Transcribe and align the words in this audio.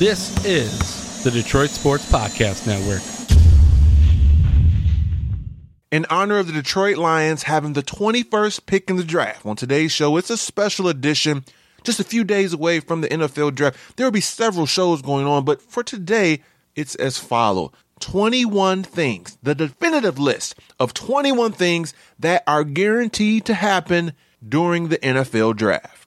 This 0.00 0.46
is 0.46 1.22
the 1.24 1.30
Detroit 1.30 1.68
Sports 1.68 2.10
Podcast 2.10 2.66
Network. 2.66 3.02
In 5.92 6.06
honor 6.08 6.38
of 6.38 6.46
the 6.46 6.54
Detroit 6.54 6.96
Lions 6.96 7.42
having 7.42 7.74
the 7.74 7.82
21st 7.82 8.64
pick 8.64 8.88
in 8.88 8.96
the 8.96 9.04
draft, 9.04 9.44
on 9.44 9.56
today's 9.56 9.92
show, 9.92 10.16
it's 10.16 10.30
a 10.30 10.38
special 10.38 10.88
edition 10.88 11.44
just 11.84 12.00
a 12.00 12.04
few 12.04 12.24
days 12.24 12.54
away 12.54 12.80
from 12.80 13.02
the 13.02 13.08
NFL 13.08 13.54
draft. 13.54 13.98
There 13.98 14.06
will 14.06 14.10
be 14.10 14.22
several 14.22 14.64
shows 14.64 15.02
going 15.02 15.26
on, 15.26 15.44
but 15.44 15.60
for 15.60 15.82
today, 15.82 16.40
it's 16.74 16.94
as 16.94 17.18
follow 17.18 17.70
21 18.00 18.84
things, 18.84 19.36
the 19.42 19.54
definitive 19.54 20.18
list 20.18 20.54
of 20.78 20.94
21 20.94 21.52
things 21.52 21.92
that 22.18 22.42
are 22.46 22.64
guaranteed 22.64 23.44
to 23.44 23.52
happen 23.52 24.14
during 24.48 24.88
the 24.88 24.96
NFL 24.96 25.56
draft. 25.56 25.99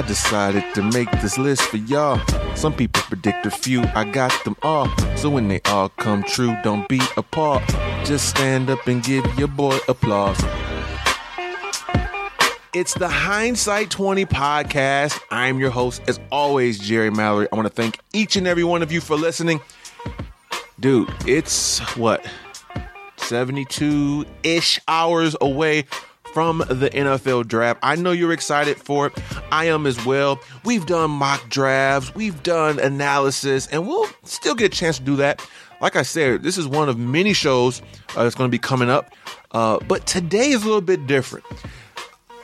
I 0.00 0.02
decided 0.02 0.64
to 0.76 0.82
make 0.82 1.10
this 1.20 1.36
list 1.36 1.60
for 1.60 1.76
y'all. 1.76 2.18
Some 2.56 2.72
people 2.72 3.02
predict 3.02 3.44
a 3.44 3.50
few, 3.50 3.82
I 3.94 4.04
got 4.04 4.32
them 4.44 4.56
all. 4.62 4.88
So 5.14 5.28
when 5.28 5.48
they 5.48 5.60
all 5.66 5.90
come 5.90 6.22
true, 6.22 6.56
don't 6.64 6.88
be 6.88 7.02
appalled. 7.18 7.60
Just 8.06 8.30
stand 8.30 8.70
up 8.70 8.86
and 8.86 9.02
give 9.02 9.26
your 9.38 9.48
boy 9.48 9.78
applause. 9.88 10.42
It's 12.72 12.94
the 12.94 13.08
Hindsight 13.08 13.90
20 13.90 14.24
podcast. 14.24 15.20
I'm 15.30 15.58
your 15.58 15.68
host, 15.68 16.00
as 16.08 16.18
always, 16.32 16.78
Jerry 16.78 17.10
Mallory. 17.10 17.48
I 17.52 17.56
want 17.56 17.68
to 17.68 17.74
thank 17.74 17.98
each 18.14 18.36
and 18.36 18.46
every 18.46 18.64
one 18.64 18.80
of 18.80 18.90
you 18.90 19.02
for 19.02 19.16
listening. 19.16 19.60
Dude, 20.80 21.12
it's 21.26 21.80
what, 21.94 22.26
72 23.18 24.24
ish 24.44 24.80
hours 24.88 25.36
away 25.42 25.84
from 26.32 26.58
the 26.58 26.90
NFL 26.90 27.48
draft. 27.48 27.80
I 27.82 27.96
know 27.96 28.12
you're 28.12 28.32
excited 28.32 28.76
for 28.76 29.08
it. 29.08 29.12
I 29.50 29.66
am 29.66 29.86
as 29.86 30.04
well. 30.04 30.40
We've 30.64 30.86
done 30.86 31.10
mock 31.10 31.48
drafts, 31.48 32.14
we've 32.14 32.42
done 32.42 32.78
analysis, 32.78 33.66
and 33.68 33.86
we'll 33.86 34.08
still 34.24 34.54
get 34.54 34.72
a 34.72 34.76
chance 34.76 34.98
to 34.98 35.04
do 35.04 35.16
that. 35.16 35.46
Like 35.80 35.96
I 35.96 36.02
said, 36.02 36.42
this 36.42 36.58
is 36.58 36.68
one 36.68 36.88
of 36.88 36.98
many 36.98 37.32
shows 37.32 37.80
uh, 38.14 38.22
that's 38.22 38.34
going 38.34 38.48
to 38.48 38.52
be 38.52 38.58
coming 38.58 38.90
up. 38.90 39.14
Uh, 39.52 39.78
but 39.88 40.06
today 40.06 40.50
is 40.50 40.62
a 40.62 40.66
little 40.66 40.80
bit 40.80 41.06
different. 41.06 41.44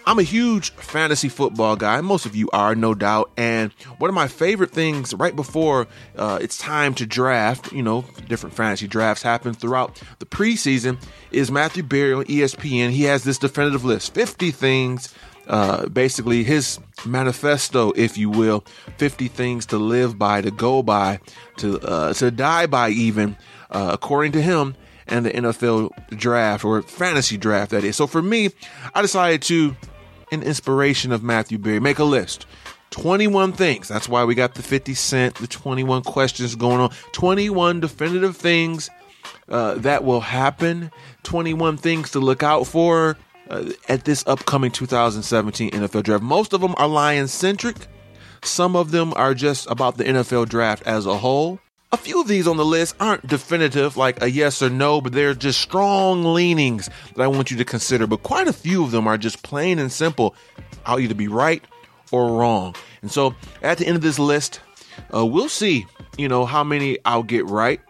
I'm 0.08 0.20
a 0.20 0.22
huge 0.22 0.70
fantasy 0.74 1.28
football 1.28 1.74
guy. 1.74 2.00
Most 2.00 2.26
of 2.26 2.36
you 2.36 2.48
are, 2.52 2.76
no 2.76 2.94
doubt. 2.94 3.32
And 3.36 3.72
one 3.98 4.08
of 4.08 4.14
my 4.14 4.28
favorite 4.28 4.70
things 4.70 5.12
right 5.12 5.34
before 5.34 5.88
uh, 6.16 6.38
it's 6.40 6.56
time 6.56 6.94
to 6.94 7.06
draft, 7.06 7.72
you 7.72 7.82
know, 7.82 8.04
different 8.28 8.54
fantasy 8.54 8.86
drafts 8.86 9.24
happen 9.24 9.52
throughout 9.52 10.00
the 10.20 10.26
preseason, 10.26 11.02
is 11.32 11.50
Matthew 11.50 11.82
Berry 11.82 12.12
on 12.12 12.24
ESPN. 12.26 12.90
He 12.90 13.02
has 13.02 13.24
this 13.24 13.36
definitive 13.36 13.84
list 13.84 14.14
50 14.14 14.52
things. 14.52 15.12
Uh, 15.48 15.88
basically, 15.88 16.44
his 16.44 16.78
manifesto, 17.04 17.92
if 17.96 18.16
you 18.16 18.30
will, 18.30 18.64
50 18.98 19.26
things 19.26 19.66
to 19.66 19.76
live 19.76 20.16
by, 20.16 20.40
to 20.40 20.52
go 20.52 20.84
by, 20.84 21.18
to 21.56 21.80
uh, 21.80 22.12
to 22.14 22.30
die 22.30 22.66
by, 22.66 22.90
even 22.90 23.36
uh, 23.70 23.90
according 23.92 24.32
to 24.32 24.42
him 24.42 24.76
and 25.08 25.26
the 25.26 25.30
NFL 25.30 25.90
draft 26.10 26.64
or 26.64 26.82
fantasy 26.82 27.36
draft 27.36 27.70
that 27.70 27.84
is. 27.84 27.96
So 27.96 28.06
for 28.06 28.22
me, 28.22 28.50
I 28.94 29.02
decided 29.02 29.42
to 29.42 29.76
an 30.32 30.42
inspiration 30.42 31.12
of 31.12 31.22
Matthew 31.22 31.58
Berry. 31.58 31.80
Make 31.80 31.98
a 31.98 32.04
list. 32.04 32.46
21 32.90 33.52
things. 33.52 33.88
That's 33.88 34.08
why 34.08 34.24
we 34.24 34.34
got 34.34 34.54
the 34.54 34.62
50 34.62 34.94
Cent, 34.94 35.34
the 35.36 35.46
21 35.46 36.02
questions 36.02 36.54
going 36.54 36.80
on. 36.80 36.90
21 37.12 37.80
definitive 37.80 38.36
things 38.36 38.88
uh, 39.48 39.74
that 39.74 40.04
will 40.04 40.20
happen. 40.20 40.90
21 41.24 41.76
things 41.76 42.10
to 42.12 42.20
look 42.20 42.42
out 42.42 42.66
for 42.66 43.16
uh, 43.50 43.70
at 43.88 44.04
this 44.04 44.24
upcoming 44.26 44.70
2017 44.70 45.70
NFL 45.70 46.02
draft. 46.04 46.22
Most 46.22 46.52
of 46.52 46.60
them 46.60 46.74
are 46.78 46.88
Lions 46.88 47.32
centric. 47.32 47.76
Some 48.42 48.76
of 48.76 48.90
them 48.90 49.12
are 49.14 49.34
just 49.34 49.68
about 49.70 49.96
the 49.96 50.04
NFL 50.04 50.48
draft 50.48 50.82
as 50.86 51.06
a 51.06 51.16
whole. 51.18 51.60
A 51.96 51.98
few 51.98 52.20
of 52.20 52.28
these 52.28 52.46
on 52.46 52.58
the 52.58 52.64
list 52.64 52.94
aren't 53.00 53.26
definitive, 53.26 53.96
like 53.96 54.20
a 54.20 54.30
yes 54.30 54.60
or 54.60 54.68
no, 54.68 55.00
but 55.00 55.14
they're 55.14 55.32
just 55.32 55.62
strong 55.62 56.34
leanings 56.34 56.90
that 57.14 57.22
I 57.22 57.26
want 57.26 57.50
you 57.50 57.56
to 57.56 57.64
consider. 57.64 58.06
But 58.06 58.22
quite 58.22 58.46
a 58.46 58.52
few 58.52 58.84
of 58.84 58.90
them 58.90 59.08
are 59.08 59.16
just 59.16 59.42
plain 59.42 59.78
and 59.78 59.90
simple. 59.90 60.36
I'll 60.84 61.00
either 61.00 61.14
be 61.14 61.26
right 61.26 61.64
or 62.12 62.38
wrong. 62.38 62.74
And 63.00 63.10
so 63.10 63.34
at 63.62 63.78
the 63.78 63.86
end 63.86 63.96
of 63.96 64.02
this 64.02 64.18
list, 64.18 64.60
uh, 65.12 65.24
we'll 65.24 65.48
see, 65.48 65.86
you 66.18 66.28
know, 66.28 66.44
how 66.44 66.62
many 66.62 66.98
I'll 67.06 67.22
get 67.22 67.46
right. 67.46 67.80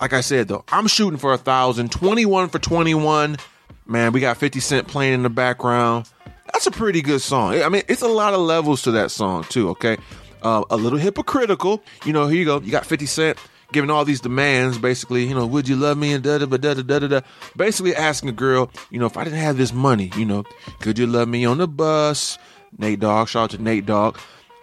Like 0.00 0.14
I 0.14 0.22
said, 0.22 0.48
though, 0.48 0.64
I'm 0.72 0.86
shooting 0.86 1.18
for 1.18 1.34
a 1.34 1.38
thousand, 1.38 1.92
21 1.92 2.48
for 2.48 2.58
21. 2.58 3.36
Man, 3.84 4.12
we 4.12 4.20
got 4.20 4.38
50 4.38 4.58
Cent 4.58 4.88
playing 4.88 5.12
in 5.12 5.22
the 5.22 5.28
background. 5.28 6.08
That's 6.54 6.66
a 6.66 6.70
pretty 6.70 7.02
good 7.02 7.20
song. 7.20 7.62
I 7.62 7.68
mean, 7.68 7.82
it's 7.88 8.00
a 8.00 8.08
lot 8.08 8.32
of 8.32 8.40
levels 8.40 8.80
to 8.84 8.92
that 8.92 9.10
song, 9.10 9.44
too, 9.44 9.68
okay? 9.68 9.98
Uh, 10.42 10.64
a 10.70 10.76
little 10.76 10.98
hypocritical. 10.98 11.82
You 12.04 12.12
know, 12.12 12.26
here 12.26 12.38
you 12.38 12.44
go. 12.44 12.60
You 12.60 12.70
got 12.70 12.86
50 12.86 13.06
Cent 13.06 13.38
giving 13.72 13.90
all 13.90 14.04
these 14.04 14.20
demands, 14.20 14.78
basically, 14.78 15.24
you 15.24 15.34
know, 15.34 15.46
would 15.46 15.68
you 15.68 15.76
love 15.76 15.98
me 15.98 16.12
and 16.12 16.24
da 16.24 16.38
da 16.38 16.46
da 16.46 16.56
da 16.56 16.98
da 16.98 17.06
da. 17.06 17.20
Basically 17.56 17.94
asking 17.94 18.30
a 18.30 18.32
girl, 18.32 18.70
you 18.90 18.98
know, 18.98 19.06
if 19.06 19.16
I 19.16 19.24
didn't 19.24 19.40
have 19.40 19.56
this 19.56 19.72
money, 19.72 20.10
you 20.16 20.24
know, 20.24 20.44
could 20.80 20.98
you 20.98 21.06
love 21.06 21.28
me 21.28 21.44
on 21.44 21.58
the 21.58 21.68
bus? 21.68 22.38
Nate 22.78 23.00
Dogg, 23.00 23.28
shout 23.28 23.44
out 23.44 23.50
to 23.50 23.62
Nate 23.62 23.86
Dogg. 23.86 24.18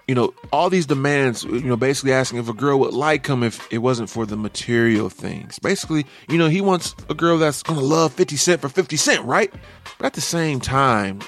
You 0.07 0.13
know, 0.13 0.35
all 0.51 0.69
these 0.69 0.85
demands, 0.85 1.43
you 1.43 1.61
know, 1.61 1.75
basically 1.75 2.13
asking 2.13 2.37
if 2.37 2.47
a 2.47 2.53
girl 2.53 2.79
would 2.79 2.93
like 2.93 3.25
him 3.25 3.41
if 3.41 3.71
it 3.73 3.79
wasn't 3.79 4.09
for 4.09 4.27
the 4.27 4.37
material 4.37 5.09
things. 5.09 5.57
Basically, 5.57 6.05
you 6.29 6.37
know, 6.37 6.47
he 6.47 6.61
wants 6.61 6.95
a 7.09 7.15
girl 7.15 7.39
that's 7.39 7.63
gonna 7.63 7.81
love 7.81 8.13
50 8.13 8.35
Cent 8.37 8.61
for 8.61 8.69
50 8.69 8.97
Cent, 8.97 9.25
right? 9.25 9.51
But 9.97 10.05
at 10.05 10.13
the 10.13 10.21
same 10.21 10.59
time, 10.59 11.21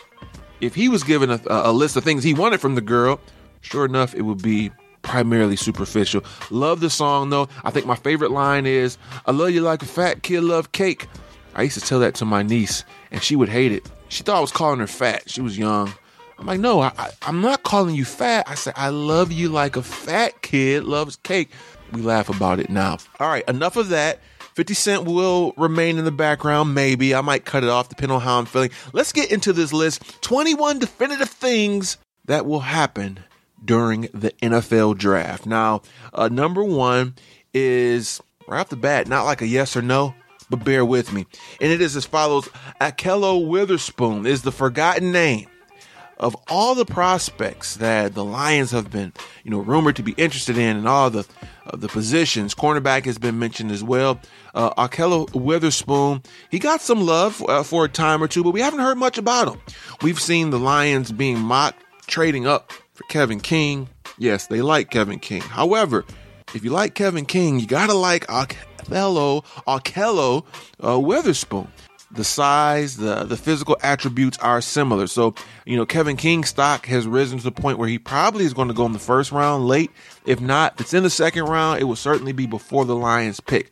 if 0.62 0.76
he 0.76 0.90
was 0.90 1.04
given 1.04 1.32
a, 1.32 1.42
a 1.48 1.72
list 1.72 1.96
of 1.96 2.04
things 2.04 2.24
he 2.24 2.36
wanted 2.36 2.62
from 2.62 2.76
the 2.76 2.82
girl, 2.82 3.20
Sure 3.62 3.86
enough, 3.86 4.14
it 4.16 4.22
would 4.22 4.42
be 4.42 4.72
primarily 5.02 5.56
superficial. 5.56 6.24
Love 6.52 6.80
the 6.82 6.90
song 6.90 7.30
though. 7.30 7.48
I 7.64 7.72
think 7.72 7.86
my 7.86 7.96
favorite 7.96 8.32
line 8.32 8.66
is, 8.66 8.98
I 9.26 9.32
love 9.32 9.52
you 9.52 9.62
like 9.62 9.82
a 9.82 9.86
fat 9.86 10.24
kid 10.24 10.44
love 10.44 10.72
cake. 10.72 11.08
I 11.56 11.64
used 11.64 11.80
to 11.80 11.86
tell 11.86 12.00
that 12.02 12.14
to 12.16 12.26
my 12.26 12.44
niece, 12.44 12.84
and 13.10 13.24
she 13.24 13.36
would 13.36 13.50
hate 13.50 13.72
it. 13.72 13.90
She 14.10 14.24
thought 14.24 14.38
I 14.38 14.42
was 14.42 14.52
calling 14.52 14.80
her 14.80 14.88
fat. 14.88 15.30
She 15.30 15.42
was 15.42 15.58
young. 15.58 15.92
I'm 16.38 16.46
like, 16.46 16.60
no, 16.60 16.82
I, 16.82 17.12
I'm 17.24 17.42
not 17.42 17.64
calling 17.64 17.96
you 17.96 18.06
fat. 18.06 18.48
I 18.48 18.54
said, 18.54 18.74
I 18.78 18.90
love 18.90 19.32
you 19.32 19.50
like 19.50 19.76
a 19.76 19.82
fat 19.82 20.42
kid 20.44 20.84
loves 20.84 21.16
cake. 21.16 21.50
We 21.92 22.02
laugh 22.02 22.30
about 22.30 22.60
it 22.60 22.70
now. 22.70 22.98
All 23.20 23.28
right, 23.28 23.48
enough 23.50 23.76
of 23.76 23.90
that. 23.90 24.20
50 24.54 24.74
Cent 24.74 25.06
will 25.06 25.54
remain 25.58 25.98
in 25.98 26.06
the 26.06 26.12
background, 26.12 26.76
maybe. 26.76 27.16
I 27.16 27.22
might 27.22 27.46
cut 27.46 27.64
it 27.64 27.70
off 27.70 27.90
depending 27.90 28.16
on 28.16 28.22
how 28.22 28.40
I'm 28.40 28.46
feeling. 28.46 28.72
Let's 28.94 29.14
get 29.14 29.32
into 29.32 29.54
this 29.54 29.72
list 29.72 30.22
21 30.22 30.80
definitive 30.80 31.30
things 31.30 31.98
that 32.26 32.46
will 32.46 32.60
happen 32.60 33.20
during 33.64 34.02
the 34.14 34.32
NFL 34.42 34.98
draft. 34.98 35.46
Now, 35.46 35.82
uh, 36.14 36.30
number 36.30 36.64
one 36.64 37.16
is 37.54 38.22
right 38.48 38.60
off 38.60 38.70
the 38.70 38.76
bat, 38.76 39.08
not 39.08 39.26
like 39.26 39.42
a 39.42 39.48
yes 39.48 39.76
or 39.76 39.82
no, 39.82 40.14
but 40.50 40.64
bear 40.64 40.86
with 40.86 41.12
me. 41.12 41.26
And 41.62 41.72
it 41.72 41.82
is 41.82 41.96
as 41.96 42.06
follows 42.06 42.48
Ahkello 42.80 43.48
Witherspoon 43.48 44.26
is 44.26 44.44
the 44.44 44.52
forgotten 44.52 45.12
name 45.12 45.48
of 46.20 46.36
all 46.48 46.74
the 46.74 46.86
prospects 46.86 47.76
that 47.76 48.16
the 48.16 48.26
Lions 48.26 48.72
have 48.72 48.90
been, 48.90 49.14
you 49.44 49.52
know, 49.52 49.60
rumored 49.60 49.96
to 49.98 50.04
be 50.04 50.14
interested 50.14 50.58
in, 50.58 50.78
and 50.78 50.88
all 50.88 51.10
the 51.10 51.28
uh, 51.68 51.76
the 51.76 51.88
positions. 51.88 52.56
Cornerback 52.56 53.06
has 53.06 53.18
been 53.18 53.38
mentioned 53.38 53.72
as 53.72 53.84
well. 53.84 54.20
Uh, 54.56 54.74
Ahkello 54.88 55.32
Witherspoon, 55.34 56.24
he 56.50 56.60
got 56.60 56.82
some 56.82 57.06
love 57.06 57.44
uh, 57.48 57.64
for 57.64 57.86
a 57.86 57.90
time 57.90 58.24
or 58.24 58.28
two, 58.28 58.44
but 58.44 58.52
we 58.52 58.62
haven't 58.62 58.80
heard 58.80 58.98
much 58.98 59.18
about 59.18 59.54
him. 59.54 59.62
We've 60.02 60.20
seen 60.20 60.50
the 60.50 60.60
Lions 60.60 61.12
being 61.12 61.40
mocked, 61.40 61.84
trading 62.08 62.48
up 62.48 62.72
for 62.98 63.04
Kevin 63.06 63.40
King. 63.40 63.88
Yes, 64.18 64.48
they 64.48 64.62
like 64.62 64.90
Kevin 64.90 65.20
King. 65.20 65.42
However, 65.42 66.04
if 66.56 66.64
you 66.64 66.72
like 66.72 66.96
Kevin 66.96 67.26
King, 67.26 67.60
you 67.60 67.68
gotta 67.68 67.94
like 67.94 68.26
Ahkello, 68.28 69.46
Ahkello 69.68 70.46
uh, 70.84 71.00
Witherspoon. 71.00 71.68
The 72.10 72.24
size, 72.24 72.96
the 72.96 73.26
the 73.26 73.36
physical 73.36 73.78
attributes 73.84 74.38
are 74.40 74.62
similar. 74.62 75.08
So, 75.08 75.36
you 75.66 75.76
know, 75.76 75.86
Kevin 75.86 76.16
King's 76.16 76.48
stock 76.48 76.86
has 76.86 77.06
risen 77.06 77.38
to 77.38 77.44
the 77.44 77.52
point 77.52 77.78
where 77.78 77.90
he 77.90 78.00
probably 78.00 78.46
is 78.46 78.54
going 78.54 78.70
to 78.70 78.74
go 78.74 78.86
in 78.86 78.94
the 78.94 79.00
first 79.00 79.34
round 79.34 79.68
late. 79.68 79.92
If 80.26 80.40
not, 80.40 80.76
if 80.76 80.82
it's 80.82 80.94
in 80.94 81.04
the 81.04 81.10
second 81.10 81.44
round, 81.44 81.82
it 81.82 81.84
will 81.84 81.98
certainly 81.98 82.32
be 82.32 82.48
before 82.48 82.86
the 82.86 82.96
Lions 82.96 83.42
pick. 83.42 83.72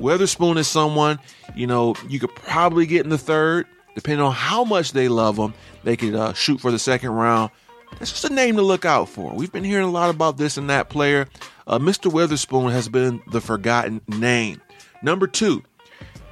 Witherspoon 0.00 0.56
is 0.56 0.66
someone, 0.66 1.18
you 1.54 1.66
know, 1.66 1.94
you 2.08 2.18
could 2.18 2.34
probably 2.34 2.86
get 2.86 3.04
in 3.04 3.10
the 3.10 3.18
third, 3.18 3.66
depending 3.94 4.24
on 4.24 4.32
how 4.32 4.64
much 4.64 4.92
they 4.92 5.08
love 5.08 5.36
him. 5.36 5.52
They 5.84 5.96
could 5.96 6.14
uh, 6.14 6.32
shoot 6.32 6.62
for 6.62 6.70
the 6.70 6.78
second 6.78 7.10
round 7.10 7.50
that's 7.98 8.10
just 8.12 8.24
a 8.24 8.32
name 8.32 8.56
to 8.56 8.62
look 8.62 8.84
out 8.84 9.08
for. 9.08 9.32
We've 9.32 9.52
been 9.52 9.64
hearing 9.64 9.86
a 9.86 9.90
lot 9.90 10.10
about 10.10 10.36
this 10.36 10.56
and 10.56 10.68
that 10.70 10.88
player. 10.88 11.26
Uh, 11.66 11.78
Mr. 11.78 12.12
Witherspoon 12.12 12.70
has 12.70 12.88
been 12.88 13.22
the 13.30 13.40
forgotten 13.40 14.00
name. 14.08 14.60
Number 15.02 15.26
two, 15.26 15.62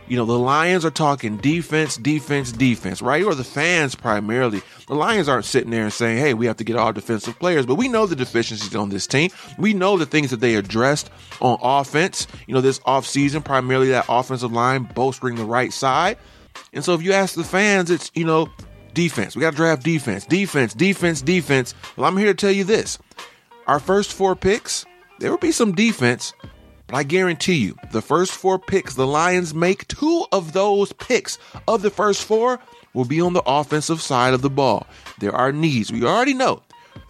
You 0.08 0.16
know, 0.18 0.24
the 0.26 0.38
Lions 0.38 0.84
are 0.84 0.90
talking 0.90 1.36
defense, 1.38 1.96
defense, 1.96 2.52
defense, 2.52 3.00
right? 3.00 3.22
Or 3.24 3.34
the 3.34 3.44
fans 3.44 3.94
primarily. 3.94 4.60
The 4.88 4.94
Lions 4.94 5.28
aren't 5.28 5.44
sitting 5.46 5.70
there 5.70 5.84
and 5.84 5.92
saying, 5.92 6.18
hey, 6.18 6.34
we 6.34 6.44
have 6.46 6.56
to 6.58 6.64
get 6.64 6.76
all 6.76 6.92
defensive 6.92 7.38
players, 7.38 7.64
but 7.64 7.76
we 7.76 7.88
know 7.88 8.04
the 8.06 8.16
deficiencies 8.16 8.74
on 8.74 8.90
this 8.90 9.06
team. 9.06 9.30
We 9.58 9.72
know 9.72 9.96
the 9.96 10.04
things 10.04 10.30
that 10.30 10.40
they 10.40 10.56
addressed 10.56 11.10
on 11.40 11.58
offense, 11.62 12.26
you 12.46 12.54
know, 12.54 12.60
this 12.60 12.80
offseason, 12.80 13.44
primarily 13.44 13.88
that 13.90 14.04
offensive 14.08 14.52
line 14.52 14.82
bolstering 14.94 15.36
the 15.36 15.44
right 15.44 15.72
side. 15.72 16.18
And 16.74 16.84
so 16.84 16.92
if 16.94 17.02
you 17.02 17.12
ask 17.12 17.34
the 17.34 17.44
fans, 17.44 17.90
it's, 17.90 18.10
you 18.14 18.24
know, 18.24 18.50
defense. 18.94 19.34
We 19.34 19.40
got 19.40 19.50
to 19.50 19.56
draft 19.56 19.82
defense, 19.82 20.24
defense, 20.24 20.74
defense, 20.74 21.22
defense. 21.22 21.74
Well, 21.96 22.06
I'm 22.06 22.16
here 22.16 22.28
to 22.28 22.34
tell 22.34 22.52
you 22.52 22.64
this 22.64 22.98
our 23.66 23.80
first 23.80 24.12
four 24.12 24.34
picks, 24.36 24.84
there 25.18 25.30
will 25.30 25.38
be 25.38 25.52
some 25.52 25.72
defense, 25.72 26.32
but 26.86 26.96
I 26.96 27.02
guarantee 27.02 27.54
you, 27.54 27.76
the 27.92 28.02
first 28.02 28.32
four 28.32 28.58
picks 28.58 28.94
the 28.94 29.06
Lions 29.06 29.54
make, 29.54 29.86
two 29.88 30.26
of 30.32 30.52
those 30.52 30.92
picks 30.92 31.38
of 31.68 31.82
the 31.82 31.90
first 31.90 32.24
four 32.24 32.58
will 32.92 33.04
be 33.04 33.20
on 33.20 33.32
the 33.32 33.42
offensive 33.46 34.00
side 34.00 34.34
of 34.34 34.42
the 34.42 34.50
ball. 34.50 34.86
There 35.20 35.34
are 35.34 35.52
needs. 35.52 35.92
We 35.92 36.04
already 36.04 36.34
know 36.34 36.62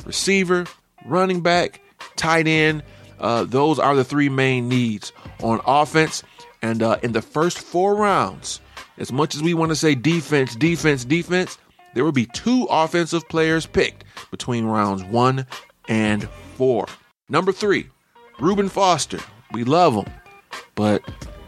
receiver, 0.05 0.67
running 1.05 1.41
back, 1.41 1.81
tight 2.17 2.47
end. 2.47 2.83
Uh, 3.19 3.45
those 3.45 3.79
are 3.79 3.95
the 3.95 4.05
three 4.05 4.29
main 4.29 4.69
needs 4.69 5.13
on 5.43 5.61
offense. 5.67 6.23
And 6.61 6.83
uh, 6.83 6.99
in 7.03 7.13
the 7.13 7.23
first 7.23 7.59
four 7.59 7.97
rounds, 7.97 8.61
as 8.99 9.11
much 9.11 9.35
as 9.35 9.43
we 9.43 9.55
want 9.55 9.71
to 9.71 9.77
say 9.77 9.95
defense, 9.95 10.55
defense, 10.55 11.05
defense, 11.05 11.59
there 11.95 12.05
will 12.05 12.13
be 12.13 12.27
two 12.27 12.67
offensive 12.71 13.29
players 13.29 13.67
picked 13.67 14.05
between 14.31 14.65
rounds 14.65 15.05
one 15.05 15.47
and 15.89 16.29
four. 16.57 16.87
Number 17.29 17.53
three, 17.53 17.89
Reuben 18.39 18.69
Foster. 18.69 19.21
We 19.53 19.65
love 19.65 19.95
him. 19.95 20.13
But, 20.75 21.03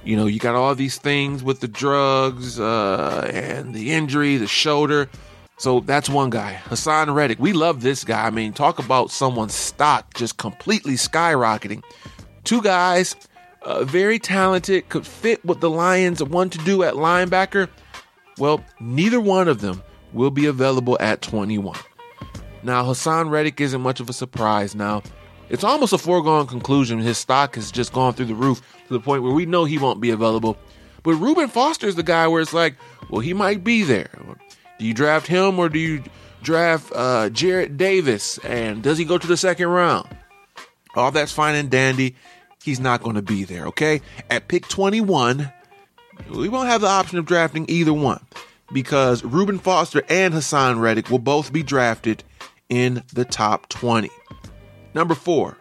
you 0.04 0.16
know, 0.16 0.26
you 0.26 0.38
got 0.38 0.54
all 0.54 0.74
these 0.74 0.98
things 0.98 1.42
with 1.42 1.60
the 1.60 1.68
drugs 1.68 2.60
uh, 2.60 3.30
and 3.32 3.74
the 3.74 3.92
injury, 3.92 4.36
the 4.36 4.46
shoulder. 4.46 5.08
So 5.56 5.80
that's 5.80 6.08
one 6.08 6.30
guy. 6.30 6.60
Haason 6.66 7.14
Reddick. 7.14 7.38
We 7.38 7.52
love 7.52 7.80
this 7.80 8.04
guy. 8.04 8.26
I 8.26 8.30
mean, 8.30 8.52
talk 8.52 8.78
about 8.78 9.10
someone's 9.10 9.54
stock 9.54 10.12
just 10.14 10.36
completely 10.36 10.94
skyrocketing. 10.94 11.82
Two 12.42 12.60
guys, 12.60 13.16
uh, 13.62 13.84
very 13.84 14.18
talented, 14.18 14.88
could 14.88 15.06
fit 15.06 15.44
what 15.44 15.60
the 15.60 15.70
Lions 15.70 16.22
want 16.22 16.52
to 16.52 16.58
do 16.58 16.82
at 16.82 16.94
linebacker. 16.94 17.68
Well, 18.38 18.64
neither 18.80 19.20
one 19.20 19.48
of 19.48 19.60
them 19.60 19.82
will 20.14 20.30
be 20.30 20.46
available 20.46 20.96
at 21.00 21.20
21. 21.20 21.78
Now, 22.62 22.84
Haason 22.84 23.28
Reddick 23.28 23.60
isn't 23.60 23.82
much 23.82 24.00
of 24.00 24.08
a 24.08 24.14
surprise 24.14 24.74
now. 24.74 25.02
It's 25.50 25.64
almost 25.64 25.92
a 25.92 25.98
foregone 25.98 26.46
conclusion. 26.46 26.98
His 26.98 27.18
stock 27.18 27.56
has 27.56 27.70
just 27.70 27.92
gone 27.92 28.14
through 28.14 28.26
the 28.26 28.34
roof 28.34 28.62
to 28.88 28.92
the 28.94 29.00
point 29.00 29.22
where 29.22 29.32
we 29.34 29.44
know 29.44 29.66
he 29.66 29.76
won't 29.76 30.00
be 30.00 30.10
available. 30.10 30.56
But 31.02 31.16
Reuben 31.16 31.48
Foster 31.48 31.86
is 31.86 31.96
the 31.96 32.02
guy 32.02 32.26
where 32.26 32.40
it's 32.40 32.54
like, 32.54 32.76
well, 33.10 33.20
he 33.20 33.34
might 33.34 33.62
be 33.62 33.82
there. 33.82 34.08
Do 34.78 34.86
you 34.86 34.94
draft 34.94 35.26
him 35.26 35.58
or 35.58 35.68
do 35.68 35.78
you 35.78 36.02
draft 36.42 36.90
uh, 36.94 37.28
Jarrad 37.28 37.76
Davis? 37.76 38.38
And 38.38 38.82
does 38.82 38.96
he 38.96 39.04
go 39.04 39.18
to 39.18 39.26
the 39.26 39.36
second 39.36 39.68
round? 39.68 40.08
All 40.96 41.10
that's 41.10 41.32
fine 41.32 41.56
and 41.56 41.70
dandy. 41.70 42.16
He's 42.62 42.80
not 42.80 43.02
going 43.02 43.16
to 43.16 43.22
be 43.22 43.44
there, 43.44 43.66
okay? 43.66 44.00
At 44.30 44.48
pick 44.48 44.66
21, 44.68 45.52
we 46.30 46.48
won't 46.48 46.68
have 46.68 46.80
the 46.80 46.86
option 46.86 47.18
of 47.18 47.26
drafting 47.26 47.66
either 47.68 47.92
one 47.92 48.24
because 48.72 49.24
Reuben 49.24 49.58
Foster 49.58 50.02
and 50.08 50.34
Haason 50.34 50.80
Reddick 50.80 51.10
will 51.10 51.18
both 51.18 51.52
be 51.52 51.62
drafted 51.62 52.24
in 52.68 53.02
the 53.12 53.24
top 53.24 53.68
20. 53.68 54.10
Number 54.94 55.14
four, 55.14 55.56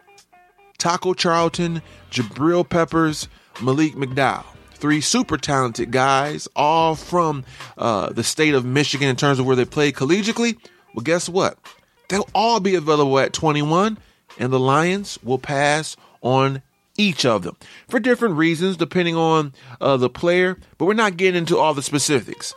Taco 0.77 1.13
Charlton, 1.13 1.81
Jabril 2.11 2.67
Peppers, 2.67 3.27
Malik 3.61 3.93
McDowell. 3.93 4.45
Three 4.73 4.99
super 4.99 5.37
talented 5.37 5.91
guys, 5.91 6.47
all 6.57 6.95
from 6.95 7.45
uh, 7.77 8.11
the 8.11 8.23
state 8.23 8.53
of 8.53 8.65
Michigan 8.65 9.07
in 9.07 9.15
terms 9.15 9.39
of 9.39 9.45
where 9.45 9.55
they 9.55 9.63
play 9.63 9.93
collegiately. 9.93 10.57
Well, 10.93 11.03
guess 11.03 11.29
what? 11.29 11.57
They'll 12.09 12.27
all 12.35 12.59
be 12.59 12.75
available 12.75 13.17
at 13.19 13.31
21, 13.31 13.97
and 14.37 14.51
the 14.51 14.59
Lions 14.59 15.17
will 15.23 15.39
pass 15.39 15.95
on 16.21 16.61
each 16.97 17.25
of 17.25 17.43
them 17.43 17.55
for 17.87 17.99
different 17.99 18.35
reasons, 18.35 18.75
depending 18.75 19.15
on 19.15 19.53
uh, 19.79 19.95
the 19.95 20.09
player. 20.09 20.57
But 20.77 20.85
we're 20.85 20.93
not 20.93 21.17
getting 21.17 21.39
into 21.39 21.57
all 21.57 21.73
the 21.73 21.81
specifics. 21.81 22.53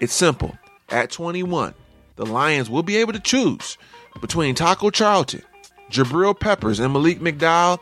It's 0.00 0.12
simple. 0.12 0.56
At 0.88 1.10
21, 1.10 1.74
the 2.16 2.26
Lions 2.26 2.70
will 2.70 2.82
be 2.82 2.96
able 2.96 3.12
to 3.12 3.20
choose 3.20 3.78
between 4.20 4.54
Taco 4.54 4.90
Charlton, 4.90 5.42
Jabril 5.90 6.38
Peppers, 6.38 6.80
and 6.80 6.92
Malik 6.92 7.20
McDowell, 7.20 7.80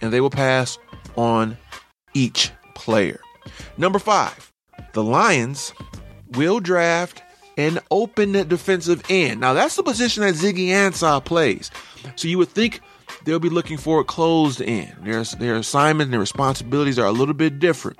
and 0.00 0.12
they 0.12 0.20
will 0.20 0.30
pass 0.30 0.78
on 1.16 1.56
each 2.14 2.50
player. 2.74 3.20
Number 3.76 3.98
five, 3.98 4.52
the 4.92 5.02
Lions 5.02 5.72
will 6.32 6.60
draft 6.60 7.22
an 7.56 7.80
open 7.90 8.32
defensive 8.48 9.02
end. 9.10 9.40
Now, 9.40 9.52
that's 9.52 9.76
the 9.76 9.82
position 9.82 10.22
that 10.22 10.34
Ziggy 10.34 10.68
Ansah 10.68 11.24
plays. 11.24 11.70
So 12.14 12.28
you 12.28 12.38
would 12.38 12.50
think 12.50 12.80
they'll 13.24 13.40
be 13.40 13.48
looking 13.48 13.78
for 13.78 14.00
a 14.00 14.04
closed 14.04 14.62
end. 14.62 14.94
Their, 15.02 15.24
their 15.24 15.56
assignments 15.56 16.06
and 16.06 16.12
their 16.12 16.20
responsibilities 16.20 16.98
are 16.98 17.06
a 17.06 17.12
little 17.12 17.34
bit 17.34 17.58
different. 17.58 17.98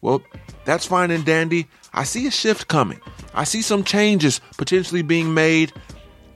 Well, 0.00 0.22
that's 0.64 0.86
fine 0.86 1.10
and 1.10 1.24
dandy. 1.24 1.68
I 1.92 2.04
see 2.04 2.26
a 2.26 2.30
shift 2.30 2.68
coming. 2.68 3.00
I 3.34 3.44
see 3.44 3.62
some 3.62 3.84
changes 3.84 4.40
potentially 4.56 5.02
being 5.02 5.34
made 5.34 5.72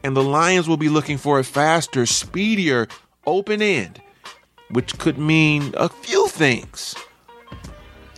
and 0.04 0.16
the 0.16 0.22
Lions 0.22 0.68
will 0.68 0.76
be 0.76 0.88
looking 0.88 1.18
for 1.18 1.38
a 1.38 1.44
faster, 1.44 2.06
speedier 2.06 2.88
open 3.26 3.62
end, 3.62 4.02
which 4.70 4.98
could 4.98 5.18
mean 5.18 5.74
a 5.76 5.88
few 5.88 6.28
things. 6.28 6.94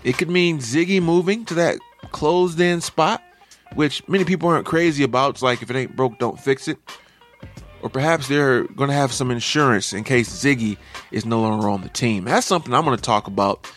It 0.02 0.19
could 0.19 0.31
mean 0.31 0.58
Ziggy 0.58 1.02
moving 1.02 1.44
to 1.46 1.54
that 1.54 1.78
closed 2.10 2.60
end 2.60 2.82
spot, 2.82 3.22
which 3.75 4.06
many 4.08 4.25
people 4.25 4.48
aren't 4.48 4.66
crazy 4.66 5.04
about. 5.04 5.31
It's 5.31 5.42
like 5.42 5.62
if 5.62 5.70
it 5.70 5.76
ain't 5.76 5.96
broke, 5.96 6.19
don't 6.19 6.38
fix 6.38 6.69
it. 6.69 6.78
Or 7.82 7.90
perhaps 7.90 8.28
they're 8.28 8.64
going 8.64 8.88
to 8.88 8.96
have 8.96 9.12
some 9.12 9.31
insurance 9.31 9.92
in 9.92 10.04
case 10.04 10.31
Ziggy 10.31 10.78
is 11.10 11.26
no 11.26 11.42
longer 11.42 11.69
on 11.69 11.82
the 11.82 11.90
team. 11.90 12.25
That's 12.25 12.46
something 12.46 12.72
I'm 12.72 12.84
going 12.84 12.96
to 12.96 13.02
talk 13.02 13.26
about 13.26 13.70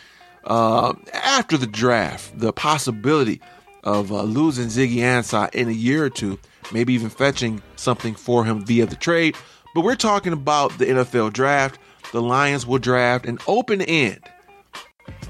uh, 0.44 0.94
after 1.12 1.56
the 1.56 1.66
draft. 1.66 2.38
The 2.38 2.52
possibility 2.52 3.40
of 3.84 4.12
uh, 4.12 4.22
losing 4.22 4.66
Ziggy 4.66 4.96
Ansah 4.96 5.54
in 5.54 5.68
a 5.68 5.72
year 5.72 6.04
or 6.04 6.10
two 6.10 6.38
maybe 6.72 6.92
even 6.94 7.10
fetching 7.10 7.62
something 7.76 8.14
for 8.14 8.44
him 8.44 8.64
via 8.64 8.86
the 8.86 8.96
trade. 8.96 9.36
But 9.74 9.82
we're 9.82 9.96
talking 9.96 10.32
about 10.32 10.76
the 10.78 10.86
NFL 10.86 11.32
draft. 11.32 11.78
The 12.12 12.22
Lions 12.22 12.66
will 12.66 12.78
draft 12.78 13.26
an 13.26 13.38
open 13.46 13.82
end 13.82 14.20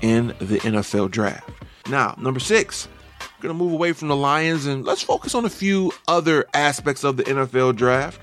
in 0.00 0.28
the 0.38 0.58
NFL 0.60 1.10
draft. 1.10 1.48
Now, 1.88 2.14
number 2.18 2.40
six, 2.40 2.88
we're 3.20 3.42
going 3.42 3.58
to 3.58 3.64
move 3.64 3.72
away 3.72 3.92
from 3.92 4.08
the 4.08 4.16
Lions 4.16 4.66
and 4.66 4.84
let's 4.84 5.02
focus 5.02 5.34
on 5.34 5.44
a 5.44 5.50
few 5.50 5.92
other 6.06 6.46
aspects 6.54 7.04
of 7.04 7.16
the 7.16 7.24
NFL 7.24 7.76
draft. 7.76 8.20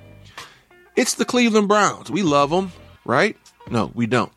It's 0.96 1.16
the 1.16 1.26
Cleveland 1.26 1.68
Browns. 1.68 2.10
We 2.10 2.24
love 2.24 2.50
them, 2.50 2.72
right? 3.04 3.36
No, 3.70 3.92
we 3.94 4.08
don't. 4.08 4.32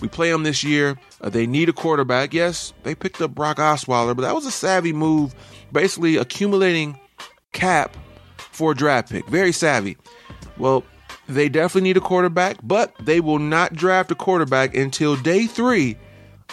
We 0.00 0.08
play 0.08 0.30
them 0.30 0.42
this 0.42 0.64
year. 0.64 0.98
Uh, 1.20 1.28
they 1.28 1.46
need 1.46 1.68
a 1.68 1.72
quarterback. 1.72 2.34
Yes, 2.34 2.72
they 2.82 2.94
picked 2.94 3.20
up 3.20 3.34
Brock 3.34 3.58
Osweiler, 3.58 4.16
but 4.16 4.22
that 4.22 4.34
was 4.34 4.46
a 4.46 4.50
savvy 4.50 4.92
move, 4.92 5.34
basically 5.72 6.16
accumulating 6.16 6.98
cap 7.52 7.96
for 8.36 8.72
a 8.72 8.74
draft 8.74 9.10
pick. 9.10 9.26
Very 9.28 9.52
savvy. 9.52 9.96
Well, 10.58 10.84
they 11.28 11.48
definitely 11.48 11.88
need 11.88 11.96
a 11.96 12.00
quarterback, 12.00 12.56
but 12.62 12.94
they 13.00 13.20
will 13.20 13.38
not 13.38 13.74
draft 13.74 14.10
a 14.10 14.14
quarterback 14.14 14.74
until 14.74 15.16
day 15.16 15.46
three 15.46 15.96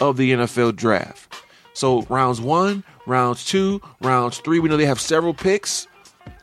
of 0.00 0.16
the 0.16 0.32
NFL 0.32 0.76
draft. 0.76 1.34
So, 1.72 2.02
rounds 2.02 2.40
one, 2.40 2.84
rounds 3.06 3.44
two, 3.44 3.80
rounds 4.00 4.38
three, 4.38 4.60
we 4.60 4.68
know 4.68 4.76
they 4.76 4.86
have 4.86 5.00
several 5.00 5.34
picks 5.34 5.86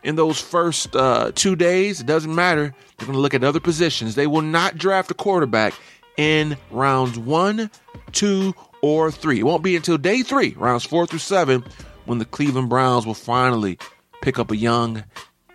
in 0.03 0.15
those 0.15 0.39
first 0.39 0.95
uh, 0.95 1.31
two 1.35 1.55
days. 1.55 2.01
It 2.01 2.07
doesn't 2.07 2.33
matter. 2.33 2.73
They're 2.97 3.05
going 3.05 3.15
to 3.15 3.21
look 3.21 3.33
at 3.33 3.43
other 3.43 3.59
positions. 3.59 4.15
They 4.15 4.27
will 4.27 4.41
not 4.41 4.77
draft 4.77 5.11
a 5.11 5.13
quarterback 5.13 5.73
in 6.17 6.57
rounds 6.71 7.17
one, 7.17 7.71
two, 8.11 8.53
or 8.81 9.11
three. 9.11 9.39
It 9.39 9.43
won't 9.43 9.63
be 9.63 9.75
until 9.75 9.97
day 9.97 10.23
three, 10.23 10.53
rounds 10.57 10.85
four 10.85 11.05
through 11.05 11.19
seven, 11.19 11.63
when 12.05 12.19
the 12.19 12.25
Cleveland 12.25 12.69
Browns 12.69 13.05
will 13.05 13.13
finally 13.13 13.77
pick 14.21 14.39
up 14.39 14.51
a 14.51 14.57
young 14.57 15.03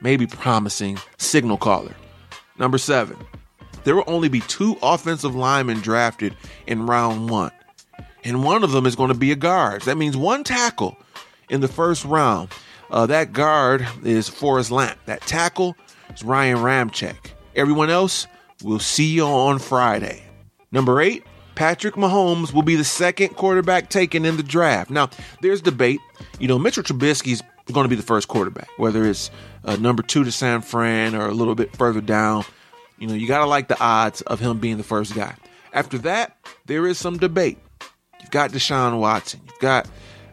maybe 0.01 0.27
promising 0.27 0.99
signal 1.19 1.57
caller. 1.57 1.95
Number 2.59 2.79
seven, 2.79 3.17
there 3.85 3.97
will 3.97 4.05
only 4.07 4.29
be 4.29 4.41
two 4.41 4.77
offensive 4.83 5.35
linemen 5.35 5.81
drafted 5.81 6.37
in 6.67 6.87
round 6.87 7.31
one, 7.31 7.53
and 8.25 8.45
one 8.45 8.65
of 8.65 8.73
them 8.73 8.87
is 8.87 8.97
going 8.97 9.13
to 9.13 9.19
be 9.19 9.33
a 9.33 9.37
guard. 9.37 9.83
That 9.83 9.97
means 9.97 10.17
one 10.17 10.45
tackle 10.45 10.97
in 11.49 11.61
the 11.61 11.69
first 11.69 12.05
round. 12.05 12.51
Uh, 12.91 13.07
that 13.07 13.33
guard 13.33 13.87
is 14.05 14.29
Forrest 14.29 14.71
Lamp. 14.71 14.99
That 15.07 15.23
tackle 15.23 15.77
is 16.15 16.23
Ryan 16.23 16.59
Ramczyk. 16.59 17.17
Everyone 17.57 17.89
else, 17.89 18.27
we'll 18.63 18.79
see 18.79 19.07
you 19.07 19.25
on 19.25 19.59
Friday. 19.59 20.23
Number 20.73 21.01
eight, 21.01 21.25
Patrick 21.55 21.95
Mahomes 21.95 22.53
will 22.53 22.63
be 22.63 22.77
the 22.77 22.85
second 22.85 23.37
quarterback 23.37 23.91
taken 23.91 24.25
in 24.25 24.37
the 24.37 24.43
draft. 24.43 24.91
Now, 24.91 25.11
there's 25.43 25.61
debate. 25.61 26.01
You 26.39 26.49
know, 26.49 26.59
Mitchell 26.59 26.83
Trubisky's 26.83 27.43
going 27.71 27.85
to 27.85 27.89
be 27.89 27.97
the 27.97 28.03
first 28.03 28.29
quarterback, 28.29 28.69
whether 28.79 29.05
it's 29.05 29.31
uh, 29.65 29.77
number 29.77 30.03
two 30.03 30.25
to 30.25 30.33
San 30.33 30.63
Fran 30.63 31.15
or 31.15 31.27
a 31.29 31.33
little 31.33 31.55
bit 31.55 31.77
further 31.77 32.01
down. 32.01 32.45
You 32.99 33.07
know, 33.07 33.15
you 33.15 33.29
got 33.29 33.39
to 33.39 33.47
like 33.47 33.69
the 33.69 33.81
odds 33.81 34.23
of 34.23 34.41
him 34.41 34.59
being 34.59 34.79
the 34.79 34.83
first 34.85 35.15
guy. 35.15 35.35
After 35.73 35.99
that, 35.99 36.37
there 36.67 36.87
is 36.87 36.99
some 36.99 37.19
debate. 37.19 37.59
You've 38.21 38.31
got 38.31 38.51
Deshaun 38.51 38.99
Watson. 38.99 39.41
You've 39.47 39.59
got 39.59 39.89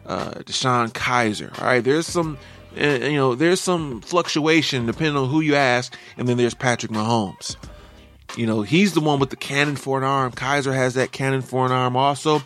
uh, 0.06 0.32
DeShone 0.32 0.92
Kizer. 0.92 1.58
All 1.60 1.66
right, 1.66 1.82
there's 1.82 2.06
some, 2.06 2.38
uh, 2.80 2.84
you 2.84 3.16
know, 3.16 3.34
there's 3.34 3.60
some 3.60 4.00
fluctuation 4.00 4.86
depending 4.86 5.16
on 5.16 5.28
who 5.28 5.40
you 5.40 5.54
ask, 5.54 5.96
and 6.16 6.28
then 6.28 6.36
there's 6.36 6.54
Patrick 6.54 6.92
Mahomes. 6.92 7.56
You 8.36 8.46
know, 8.46 8.62
he's 8.62 8.94
the 8.94 9.00
one 9.00 9.18
with 9.18 9.30
the 9.30 9.36
cannon 9.36 9.76
for 9.76 9.98
an 9.98 10.04
arm. 10.04 10.32
Kizer 10.32 10.74
has 10.74 10.94
that 10.94 11.12
cannon 11.12 11.42
for 11.42 11.66
an 11.66 11.72
arm 11.72 11.96
also, 11.96 12.42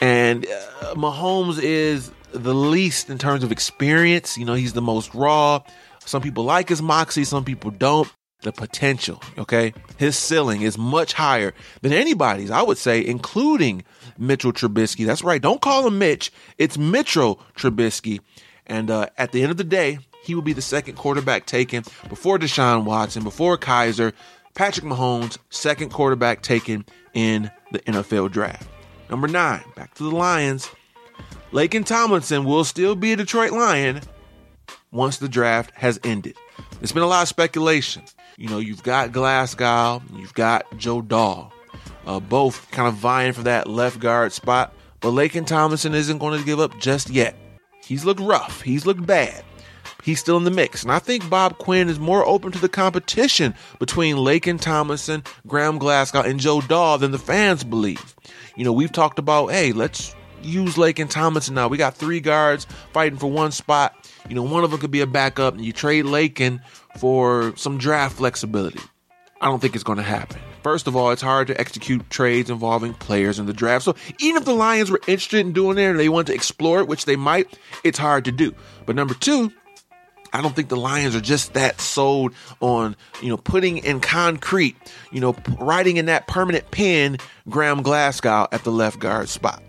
and 0.00 0.46
uh, 0.46 0.94
Mahomes 0.94 1.58
is 1.60 2.10
the 2.32 2.54
least 2.54 3.10
in 3.10 3.18
terms 3.18 3.42
of 3.42 3.52
experience. 3.52 4.36
You 4.36 4.44
know, 4.44 4.54
he's 4.54 4.72
the 4.72 4.82
most 4.82 5.14
raw. 5.14 5.62
Some 6.04 6.22
people 6.22 6.44
like 6.44 6.68
his 6.68 6.82
moxie, 6.82 7.24
some 7.24 7.44
people 7.44 7.70
don't. 7.70 8.10
The 8.42 8.50
potential, 8.50 9.22
okay? 9.38 9.72
His 9.98 10.18
ceiling 10.18 10.62
is 10.62 10.76
much 10.76 11.12
higher 11.12 11.54
than 11.80 11.92
anybody's, 11.92 12.50
I 12.50 12.60
would 12.62 12.76
say, 12.76 13.06
including 13.06 13.84
Mitchell 14.18 14.52
Trubisky. 14.52 15.06
That's 15.06 15.22
right. 15.22 15.40
Don't 15.40 15.60
call 15.60 15.86
him 15.86 16.00
Mitch. 16.00 16.32
It's 16.58 16.76
Mitchell 16.76 17.40
Trubisky. 17.54 18.18
And 18.66 18.90
uh, 18.90 19.06
at 19.16 19.30
the 19.30 19.42
end 19.42 19.52
of 19.52 19.58
the 19.58 19.64
day, 19.64 20.00
he 20.24 20.34
will 20.34 20.42
be 20.42 20.54
the 20.54 20.60
second 20.60 20.96
quarterback 20.96 21.46
taken 21.46 21.84
before 22.08 22.36
Deshaun 22.36 22.82
Watson, 22.84 23.22
before 23.22 23.56
Kizer, 23.56 24.12
Patrick 24.54 24.84
Mahomes, 24.84 25.38
second 25.50 25.90
quarterback 25.90 26.42
taken 26.42 26.84
in 27.14 27.50
the 27.70 27.78
NFL 27.80 28.30
draft. 28.30 28.68
Number 29.10 29.28
nine, 29.28 29.62
back 29.74 29.94
to 29.94 30.02
the 30.04 30.14
Lions. 30.14 30.70
Laken 31.52 31.84
Tomlinson 31.84 32.44
will 32.44 32.64
still 32.64 32.94
be 32.94 33.12
a 33.12 33.16
Detroit 33.16 33.52
Lion 33.52 34.00
once 34.90 35.18
the 35.18 35.28
draft 35.28 35.70
has 35.74 36.00
ended. 36.04 36.36
There's 36.78 36.92
been 36.92 37.02
a 37.02 37.06
lot 37.06 37.22
of 37.22 37.28
speculation. 37.28 38.02
You 38.36 38.48
know, 38.48 38.58
you've 38.58 38.82
got 38.82 39.12
Glasgow, 39.12 40.02
you've 40.14 40.34
got 40.34 40.64
Joe 40.78 41.02
Dahl, 41.02 41.52
uh, 42.06 42.20
both 42.20 42.70
kind 42.70 42.88
of 42.88 42.94
vying 42.94 43.32
for 43.32 43.42
that 43.42 43.66
left 43.66 44.00
guard 44.00 44.32
spot. 44.32 44.74
But 45.00 45.10
Laken 45.10 45.46
Tomlinson 45.46 45.94
isn't 45.94 46.18
going 46.18 46.38
to 46.38 46.46
give 46.46 46.60
up 46.60 46.78
just 46.78 47.10
yet. 47.10 47.36
He's 47.84 48.04
looked 48.04 48.20
rough. 48.20 48.62
He's 48.62 48.86
looked 48.86 49.04
bad. 49.04 49.44
He's 50.02 50.20
still 50.20 50.36
in 50.36 50.44
the 50.44 50.50
mix. 50.50 50.82
And 50.82 50.92
I 50.92 50.98
think 50.98 51.30
Bob 51.30 51.58
Quinn 51.58 51.88
is 51.88 51.98
more 51.98 52.26
open 52.26 52.52
to 52.52 52.58
the 52.58 52.68
competition 52.68 53.54
between 53.78 54.16
Laken 54.16 54.60
Tomlinson, 54.60 55.22
Graham 55.46 55.78
Glasgow, 55.78 56.20
and 56.20 56.40
Joe 56.40 56.60
Dahl 56.60 56.98
than 56.98 57.12
the 57.12 57.18
fans 57.18 57.64
believe. 57.64 58.14
You 58.56 58.64
know, 58.64 58.72
we've 58.72 58.92
talked 58.92 59.18
about, 59.18 59.48
hey, 59.48 59.72
let's 59.72 60.14
use 60.42 60.74
Laken 60.74 61.08
Tomlinson 61.08 61.54
now. 61.54 61.68
We 61.68 61.78
got 61.78 61.94
three 61.94 62.20
guards 62.20 62.66
fighting 62.92 63.18
for 63.18 63.30
one 63.30 63.52
spot. 63.52 63.94
You 64.28 64.34
know, 64.34 64.42
one 64.42 64.64
of 64.64 64.70
them 64.70 64.80
could 64.80 64.90
be 64.90 65.00
a 65.00 65.06
backup, 65.06 65.54
and 65.54 65.64
you 65.64 65.72
trade 65.72 66.04
Laken 66.04 66.60
for 66.98 67.54
some 67.56 67.78
draft 67.78 68.16
flexibility. 68.16 68.80
I 69.40 69.46
don't 69.46 69.60
think 69.60 69.74
it's 69.74 69.84
going 69.84 69.98
to 69.98 70.04
happen. 70.04 70.40
First 70.62 70.86
of 70.86 70.94
all, 70.94 71.10
it's 71.10 71.22
hard 71.22 71.48
to 71.48 71.60
execute 71.60 72.08
trades 72.10 72.48
involving 72.48 72.94
players 72.94 73.40
in 73.40 73.46
the 73.46 73.52
draft. 73.52 73.84
So 73.84 73.96
even 74.20 74.40
if 74.40 74.44
the 74.44 74.54
Lions 74.54 74.90
were 74.90 75.00
interested 75.08 75.40
in 75.40 75.52
doing 75.52 75.78
it 75.78 75.90
and 75.90 75.98
they 75.98 76.08
want 76.08 76.28
to 76.28 76.34
explore 76.34 76.80
it, 76.80 76.86
which 76.86 77.04
they 77.04 77.16
might, 77.16 77.58
it's 77.82 77.98
hard 77.98 78.24
to 78.26 78.32
do. 78.32 78.54
But 78.86 78.94
number 78.94 79.14
two, 79.14 79.52
I 80.32 80.40
don't 80.40 80.56
think 80.56 80.68
the 80.68 80.76
Lions 80.76 81.14
are 81.14 81.20
just 81.20 81.54
that 81.54 81.80
sold 81.80 82.34
on, 82.60 82.96
you 83.20 83.28
know, 83.28 83.36
putting 83.36 83.78
in 83.78 84.00
concrete, 84.00 84.76
you 85.10 85.20
know, 85.20 85.36
writing 85.58 85.98
in 85.98 86.06
that 86.06 86.26
permanent 86.26 86.70
pen 86.70 87.18
Graham 87.48 87.82
Glasgow 87.82 88.48
at 88.50 88.64
the 88.64 88.72
left 88.72 88.98
guard 88.98 89.28
spot. 89.28 89.62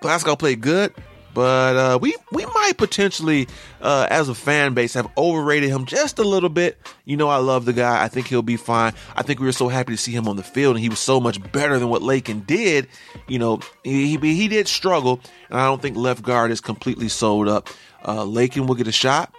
Glasgow 0.00 0.36
played 0.36 0.60
good, 0.60 0.94
but 1.32 1.76
uh, 1.76 1.98
we 2.00 2.16
we 2.32 2.46
might 2.46 2.74
potentially, 2.78 3.48
uh, 3.82 4.06
as 4.10 4.28
a 4.28 4.34
fan 4.34 4.72
base, 4.74 4.94
have 4.94 5.10
overrated 5.18 5.68
him 5.68 5.84
just 5.84 6.18
a 6.18 6.22
little 6.24 6.48
bit. 6.48 6.78
You 7.04 7.16
know, 7.16 7.28
I 7.28 7.38
love 7.38 7.64
the 7.64 7.72
guy. 7.72 8.02
I 8.02 8.08
think 8.08 8.26
he'll 8.26 8.42
be 8.42 8.56
fine. 8.56 8.94
I 9.14 9.22
think 9.22 9.40
we 9.40 9.46
were 9.46 9.52
so 9.52 9.68
happy 9.68 9.92
to 9.92 9.98
see 9.98 10.12
him 10.12 10.28
on 10.28 10.36
the 10.36 10.42
field, 10.42 10.76
and 10.76 10.82
he 10.82 10.88
was 10.88 10.98
so 10.98 11.20
much 11.20 11.40
better 11.52 11.78
than 11.78 11.88
what 11.88 12.02
Laken 12.02 12.46
did. 12.46 12.88
You 13.28 13.38
know, 13.38 13.60
he 13.84 14.16
he, 14.16 14.34
he 14.34 14.48
did 14.48 14.68
struggle, 14.68 15.20
and 15.50 15.58
I 15.58 15.66
don't 15.66 15.82
think 15.82 15.96
left 15.96 16.22
guard 16.22 16.50
is 16.50 16.60
completely 16.60 17.08
sold 17.08 17.48
up. 17.48 17.68
Uh, 18.02 18.24
Laken 18.24 18.66
will 18.66 18.74
get 18.74 18.86
a 18.86 18.92
shot, 18.92 19.34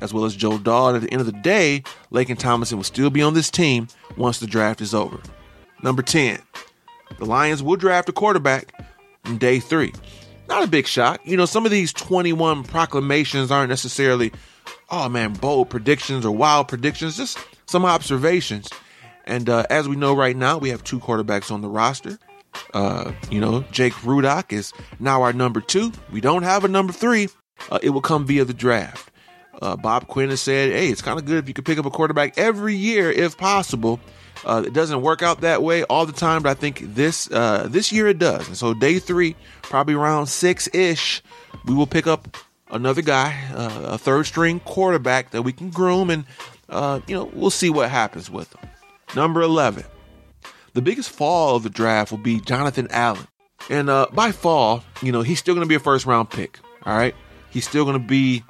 as 0.00 0.12
well 0.14 0.24
as 0.24 0.36
Joe 0.36 0.58
Dahl. 0.58 0.94
At 0.94 1.02
the 1.02 1.12
end 1.12 1.20
of 1.20 1.26
the 1.26 1.32
day, 1.32 1.82
Laken 2.12 2.38
Tomlinson 2.38 2.78
will 2.78 2.84
still 2.84 3.10
be 3.10 3.22
on 3.22 3.34
this 3.34 3.50
team 3.50 3.88
once 4.16 4.38
the 4.38 4.46
draft 4.46 4.80
is 4.80 4.94
over. 4.94 5.20
Number 5.82 6.02
ten, 6.02 6.40
the 7.18 7.24
Lions 7.26 7.62
will 7.62 7.76
draft 7.76 8.08
a 8.08 8.12
quarterback 8.12 8.72
in 9.24 9.38
day 9.38 9.60
three 9.60 9.92
not 10.50 10.64
a 10.64 10.66
big 10.66 10.86
shock. 10.86 11.20
You 11.24 11.36
know, 11.36 11.46
some 11.46 11.64
of 11.64 11.70
these 11.70 11.92
21 11.92 12.64
proclamations 12.64 13.50
aren't 13.50 13.70
necessarily, 13.70 14.32
oh 14.90 15.08
man, 15.08 15.32
bold 15.32 15.70
predictions 15.70 16.26
or 16.26 16.32
wild 16.36 16.68
predictions, 16.68 17.16
just 17.16 17.38
some 17.66 17.84
observations. 17.86 18.68
And 19.24 19.48
uh, 19.48 19.64
as 19.70 19.88
we 19.88 19.94
know 19.94 20.12
right 20.12 20.36
now, 20.36 20.58
we 20.58 20.70
have 20.70 20.82
two 20.82 20.98
quarterbacks 20.98 21.52
on 21.52 21.62
the 21.62 21.68
roster. 21.68 22.18
Uh, 22.74 23.12
you 23.30 23.40
know, 23.40 23.64
Jake 23.70 23.92
Rudock 23.94 24.52
is 24.52 24.72
now 24.98 25.22
our 25.22 25.32
number 25.32 25.60
two. 25.60 25.92
We 26.10 26.20
don't 26.20 26.42
have 26.42 26.64
a 26.64 26.68
number 26.68 26.92
three. 26.92 27.28
Uh, 27.70 27.78
it 27.80 27.90
will 27.90 28.00
come 28.00 28.26
via 28.26 28.44
the 28.44 28.54
draft. 28.54 29.12
Uh, 29.60 29.76
Bob 29.76 30.06
Quinn 30.06 30.30
has 30.30 30.40
said, 30.40 30.70
hey, 30.70 30.88
it's 30.88 31.02
kind 31.02 31.18
of 31.18 31.24
good 31.24 31.38
if 31.38 31.48
you 31.48 31.54
could 31.54 31.64
pick 31.64 31.78
up 31.78 31.86
a 31.86 31.90
quarterback 31.90 32.38
every 32.38 32.74
year 32.74 33.10
if 33.10 33.36
possible. 33.36 34.00
Uh, 34.44 34.62
it 34.66 34.72
doesn't 34.72 35.02
work 35.02 35.22
out 35.22 35.42
that 35.42 35.62
way 35.62 35.82
all 35.84 36.06
the 36.06 36.12
time, 36.12 36.42
but 36.42 36.50
I 36.50 36.54
think 36.54 36.82
this 36.94 37.30
uh, 37.30 37.66
this 37.68 37.92
year 37.92 38.06
it 38.06 38.18
does. 38.18 38.46
And 38.48 38.56
so 38.56 38.72
day 38.72 38.98
three, 38.98 39.36
probably 39.60 39.94
around 39.94 40.28
six 40.28 40.66
ish, 40.72 41.22
we 41.66 41.74
will 41.74 41.86
pick 41.86 42.06
up 42.06 42.38
another 42.70 43.02
guy, 43.02 43.38
uh, 43.54 43.80
a 43.84 43.98
third 43.98 44.24
string 44.24 44.60
quarterback 44.60 45.32
that 45.32 45.42
we 45.42 45.52
can 45.52 45.68
groom, 45.68 46.08
and 46.08 46.24
uh, 46.70 47.00
you 47.06 47.14
know 47.14 47.28
we'll 47.34 47.50
see 47.50 47.68
what 47.68 47.90
happens 47.90 48.30
with 48.30 48.54
him. 48.54 48.70
Number 49.14 49.42
eleven, 49.42 49.84
the 50.72 50.80
biggest 50.80 51.10
fall 51.10 51.56
of 51.56 51.62
the 51.62 51.70
draft 51.70 52.10
will 52.10 52.18
be 52.18 52.40
Jonathan 52.40 52.88
Allen, 52.92 53.26
and 53.68 53.90
uh, 53.90 54.06
by 54.14 54.32
fall, 54.32 54.82
you 55.02 55.12
know 55.12 55.20
he's 55.20 55.38
still 55.38 55.54
going 55.54 55.66
to 55.66 55.68
be 55.68 55.74
a 55.74 55.80
first 55.80 56.06
round 56.06 56.30
pick. 56.30 56.58
All 56.86 56.96
right, 56.96 57.14
he's 57.50 57.68
still 57.68 57.84
going 57.84 58.00
to 58.00 58.08
be 58.08 58.42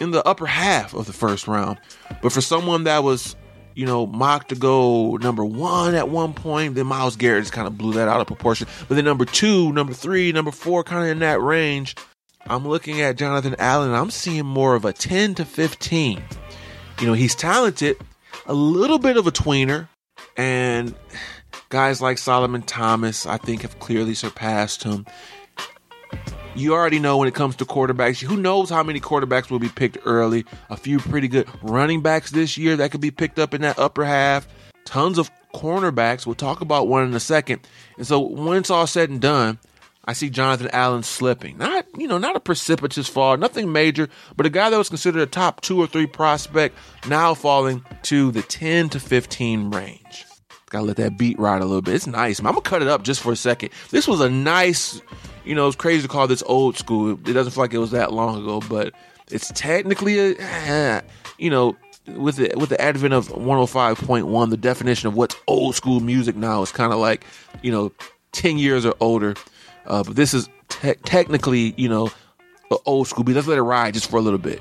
in 0.00 0.10
the 0.10 0.26
upper 0.26 0.46
half 0.46 0.94
of 0.94 1.06
the 1.06 1.12
first 1.12 1.46
round, 1.46 1.78
but 2.22 2.32
for 2.32 2.40
someone 2.40 2.84
that 2.84 3.02
was 3.02 3.36
you 3.74 3.86
know, 3.86 4.06
mocked 4.06 4.50
to 4.50 4.54
go 4.54 5.16
number 5.16 5.44
one 5.44 5.94
at 5.94 6.08
one 6.08 6.34
point. 6.34 6.74
Then 6.74 6.86
Myles 6.86 7.16
Garrett 7.16 7.42
just 7.42 7.52
kind 7.52 7.66
of 7.66 7.78
blew 7.78 7.94
that 7.94 8.08
out 8.08 8.20
of 8.20 8.26
proportion. 8.26 8.66
But 8.88 8.96
then 8.96 9.04
number 9.04 9.24
two, 9.24 9.72
number 9.72 9.94
three, 9.94 10.32
number 10.32 10.50
four, 10.50 10.84
kind 10.84 11.04
of 11.04 11.10
in 11.10 11.20
that 11.20 11.40
range. 11.40 11.96
I'm 12.46 12.66
looking 12.66 13.00
at 13.00 13.16
Jonathan 13.16 13.54
Allen. 13.58 13.92
I'm 13.92 14.10
seeing 14.10 14.46
more 14.46 14.74
of 14.74 14.84
a 14.84 14.92
10 14.92 15.36
to 15.36 15.44
15. 15.44 16.22
You 17.00 17.06
know, 17.06 17.12
he's 17.12 17.34
talented, 17.34 17.96
a 18.46 18.54
little 18.54 18.98
bit 18.98 19.16
of 19.16 19.26
a 19.26 19.32
tweener, 19.32 19.88
and 20.36 20.94
guys 21.68 22.02
like 22.02 22.18
Solomon 22.18 22.62
Thomas, 22.62 23.26
I 23.26 23.38
think, 23.38 23.62
have 23.62 23.78
clearly 23.78 24.14
surpassed 24.14 24.82
him 24.82 25.06
you 26.54 26.74
already 26.74 26.98
know 26.98 27.16
when 27.16 27.28
it 27.28 27.34
comes 27.34 27.56
to 27.56 27.64
quarterbacks, 27.64 28.20
who 28.20 28.36
knows 28.36 28.70
how 28.70 28.82
many 28.82 29.00
quarterbacks 29.00 29.50
will 29.50 29.58
be 29.58 29.68
picked 29.68 29.98
early. 30.04 30.44
A 30.70 30.76
few 30.76 30.98
pretty 30.98 31.28
good 31.28 31.48
running 31.62 32.02
backs 32.02 32.30
this 32.30 32.58
year 32.58 32.76
that 32.76 32.90
could 32.90 33.00
be 33.00 33.10
picked 33.10 33.38
up 33.38 33.54
in 33.54 33.62
that 33.62 33.78
upper 33.78 34.04
half. 34.04 34.46
Tons 34.84 35.18
of 35.18 35.30
cornerbacks. 35.54 36.26
We'll 36.26 36.34
talk 36.34 36.60
about 36.60 36.88
one 36.88 37.04
in 37.04 37.14
a 37.14 37.20
second. 37.20 37.60
And 37.96 38.06
so 38.06 38.20
when 38.20 38.58
it's 38.58 38.70
all 38.70 38.86
said 38.86 39.10
and 39.10 39.20
done, 39.20 39.58
I 40.04 40.14
see 40.14 40.30
Jonathan 40.30 40.68
Allen 40.72 41.04
slipping. 41.04 41.58
Not, 41.58 41.86
you 41.96 42.08
know, 42.08 42.18
not 42.18 42.34
a 42.34 42.40
precipitous 42.40 43.08
fall, 43.08 43.36
nothing 43.36 43.70
major, 43.70 44.08
but 44.36 44.46
a 44.46 44.50
guy 44.50 44.68
that 44.68 44.78
was 44.78 44.88
considered 44.88 45.22
a 45.22 45.26
top 45.26 45.60
two 45.60 45.80
or 45.80 45.86
three 45.86 46.06
prospect 46.06 46.76
now 47.08 47.34
falling 47.34 47.84
to 48.02 48.32
the 48.32 48.42
10 48.42 48.88
to 48.90 49.00
15 49.00 49.70
range. 49.70 50.26
Gotta 50.72 50.86
let 50.86 50.96
that 50.96 51.18
beat 51.18 51.38
ride 51.38 51.62
a 51.62 51.66
little 51.66 51.82
bit. 51.82 51.94
It's 51.94 52.06
nice. 52.06 52.38
I'm 52.40 52.46
gonna 52.46 52.62
cut 52.62 52.82
it 52.82 52.88
up 52.88 53.04
just 53.04 53.20
for 53.20 53.30
a 53.30 53.36
second. 53.36 53.70
This 53.90 54.08
was 54.08 54.20
a 54.20 54.28
nice 54.28 55.00
you 55.44 55.54
know, 55.54 55.66
it's 55.66 55.76
crazy 55.76 56.02
to 56.02 56.08
call 56.08 56.26
this 56.26 56.42
old 56.46 56.76
school. 56.76 57.12
It 57.12 57.32
doesn't 57.32 57.52
feel 57.52 57.64
like 57.64 57.74
it 57.74 57.78
was 57.78 57.90
that 57.90 58.12
long 58.12 58.40
ago, 58.42 58.60
but 58.68 58.94
it's 59.30 59.50
technically 59.54 60.18
a, 60.18 60.36
eh, 60.38 61.00
you 61.38 61.50
know, 61.50 61.76
with 62.16 62.36
the 62.36 62.52
with 62.56 62.68
the 62.68 62.80
advent 62.80 63.14
of 63.14 63.28
105.1, 63.28 64.50
the 64.50 64.56
definition 64.56 65.08
of 65.08 65.14
what's 65.14 65.36
old 65.46 65.74
school 65.74 66.00
music 66.00 66.36
now 66.36 66.62
is 66.62 66.72
kind 66.72 66.92
of 66.92 66.98
like, 66.98 67.24
you 67.62 67.70
know, 67.70 67.92
10 68.32 68.58
years 68.58 68.84
or 68.84 68.94
older. 69.00 69.34
Uh, 69.86 70.02
but 70.02 70.16
this 70.16 70.34
is 70.34 70.48
te- 70.68 70.94
technically, 71.04 71.74
you 71.76 71.88
know, 71.88 72.10
old 72.86 73.06
school. 73.08 73.24
But 73.24 73.34
let's 73.34 73.46
let 73.46 73.58
it 73.58 73.62
ride 73.62 73.94
just 73.94 74.10
for 74.10 74.16
a 74.16 74.22
little 74.22 74.38
bit. 74.38 74.60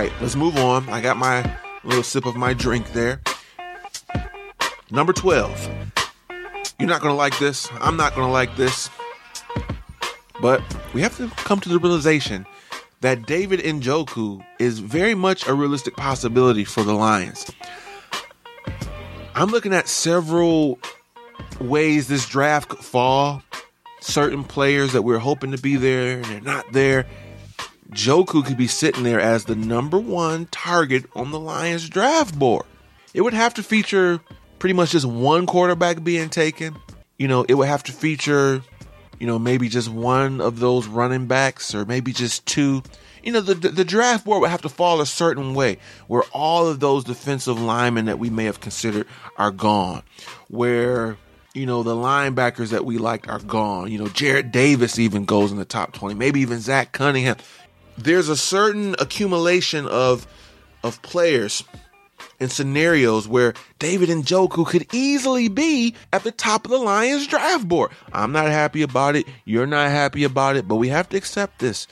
Right, 0.00 0.12
let's 0.22 0.36
move 0.36 0.56
on. 0.56 0.88
I 0.88 1.02
got 1.02 1.18
my 1.18 1.58
little 1.84 2.02
sip 2.02 2.24
of 2.24 2.34
my 2.34 2.54
drink 2.54 2.92
there. 2.92 3.20
Number 4.90 5.12
12. 5.12 5.68
You're 6.78 6.88
not 6.88 7.02
going 7.02 7.12
to 7.12 7.16
like 7.18 7.38
this. 7.38 7.68
I'm 7.80 7.98
not 7.98 8.14
going 8.14 8.26
to 8.26 8.32
like 8.32 8.56
this. 8.56 8.88
But 10.40 10.62
we 10.94 11.02
have 11.02 11.14
to 11.18 11.28
come 11.44 11.60
to 11.60 11.68
the 11.68 11.78
realization 11.78 12.46
that 13.02 13.26
David 13.26 13.60
Njoku 13.60 14.42
is 14.58 14.78
very 14.78 15.14
much 15.14 15.46
a 15.46 15.52
realistic 15.52 15.96
possibility 15.96 16.64
for 16.64 16.82
the 16.82 16.94
Lions. 16.94 17.50
I'm 19.34 19.48
looking 19.48 19.74
at 19.74 19.86
several 19.86 20.78
ways 21.60 22.08
this 22.08 22.26
draft 22.26 22.70
could 22.70 22.84
fall. 22.84 23.42
Certain 24.00 24.44
players 24.44 24.94
that 24.94 25.02
we're 25.02 25.18
hoping 25.18 25.50
to 25.50 25.58
be 25.58 25.76
there 25.76 26.16
and 26.16 26.24
they're 26.24 26.40
not 26.40 26.72
there 26.72 27.06
Njoku 27.90 28.44
could 28.44 28.56
be 28.56 28.68
sitting 28.68 29.02
there 29.02 29.20
as 29.20 29.44
the 29.44 29.56
number 29.56 29.98
one 29.98 30.46
target 30.46 31.04
on 31.14 31.30
the 31.30 31.40
Lions 31.40 31.88
draft 31.88 32.38
board. 32.38 32.66
It 33.14 33.22
would 33.22 33.34
have 33.34 33.54
to 33.54 33.62
feature 33.62 34.20
pretty 34.58 34.74
much 34.74 34.92
just 34.92 35.06
one 35.06 35.46
quarterback 35.46 36.04
being 36.04 36.28
taken. 36.28 36.76
You 37.18 37.26
know, 37.26 37.44
it 37.48 37.54
would 37.54 37.66
have 37.66 37.82
to 37.84 37.92
feature, 37.92 38.62
you 39.18 39.26
know, 39.26 39.38
maybe 39.38 39.68
just 39.68 39.88
one 39.88 40.40
of 40.40 40.60
those 40.60 40.86
running 40.86 41.26
backs 41.26 41.74
or 41.74 41.84
maybe 41.84 42.12
just 42.12 42.46
two. 42.46 42.82
You 43.24 43.32
know, 43.32 43.40
the, 43.40 43.54
the, 43.54 43.68
the 43.70 43.84
draft 43.84 44.24
board 44.24 44.40
would 44.42 44.50
have 44.50 44.62
to 44.62 44.68
fall 44.68 45.00
a 45.00 45.06
certain 45.06 45.54
way 45.54 45.78
where 46.06 46.22
all 46.32 46.68
of 46.68 46.80
those 46.80 47.04
defensive 47.04 47.60
linemen 47.60 48.06
that 48.06 48.18
we 48.18 48.30
may 48.30 48.44
have 48.44 48.60
considered 48.60 49.06
are 49.36 49.50
gone. 49.50 50.02
Where 50.48 51.18
you 51.54 51.66
know, 51.66 51.82
the 51.82 51.94
linebackers 51.94 52.70
that 52.70 52.84
we 52.84 52.98
liked 52.98 53.28
are 53.28 53.40
gone. 53.40 53.90
You 53.90 53.98
know, 53.98 54.04
Jarrad 54.04 54.52
Davis 54.52 54.98
even 54.98 55.24
goes 55.24 55.50
in 55.50 55.58
the 55.58 55.64
top 55.64 55.92
20, 55.92 56.14
maybe 56.14 56.40
even 56.40 56.60
Zach 56.60 56.92
Cunningham. 56.92 57.36
There's 58.02 58.30
a 58.30 58.36
certain 58.36 58.96
accumulation 58.98 59.86
of 59.86 60.26
of 60.82 61.02
players 61.02 61.62
and 62.38 62.50
scenarios 62.50 63.28
where 63.28 63.52
David 63.78 64.08
Njoku 64.08 64.66
could 64.66 64.86
easily 64.94 65.48
be 65.48 65.94
at 66.10 66.24
the 66.24 66.30
top 66.32 66.64
of 66.64 66.70
the 66.70 66.78
Lions 66.78 67.26
draft 67.26 67.68
board. 67.68 67.90
I'm 68.14 68.32
not 68.32 68.46
happy 68.46 68.80
about 68.80 69.16
it. 69.16 69.26
You're 69.44 69.66
not 69.66 69.90
happy 69.90 70.24
about 70.24 70.56
it, 70.56 70.66
but 70.66 70.76
we 70.76 70.88
have 70.88 71.10
to 71.10 71.18
accept 71.18 71.58
this. 71.58 71.86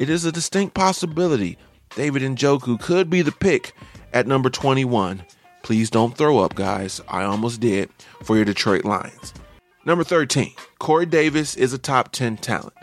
It 0.00 0.10
is 0.10 0.24
a 0.24 0.32
distinct 0.32 0.74
possibility. 0.74 1.58
David 1.94 2.22
Njoku 2.22 2.80
could 2.80 3.08
be 3.08 3.22
the 3.22 3.30
pick 3.30 3.72
at 4.12 4.26
number 4.26 4.50
21. 4.50 5.22
Please 5.62 5.90
don't 5.90 6.16
throw 6.16 6.40
up, 6.40 6.56
guys. 6.56 7.00
I 7.06 7.22
almost 7.22 7.60
did 7.60 7.88
for 8.24 8.34
your 8.34 8.44
Detroit 8.44 8.84
Lions. 8.84 9.32
Number 9.84 10.02
13, 10.02 10.54
Corey 10.80 11.06
Davis 11.06 11.54
is 11.54 11.72
a 11.72 11.78
top 11.78 12.10
10 12.10 12.38
talent. 12.38 12.74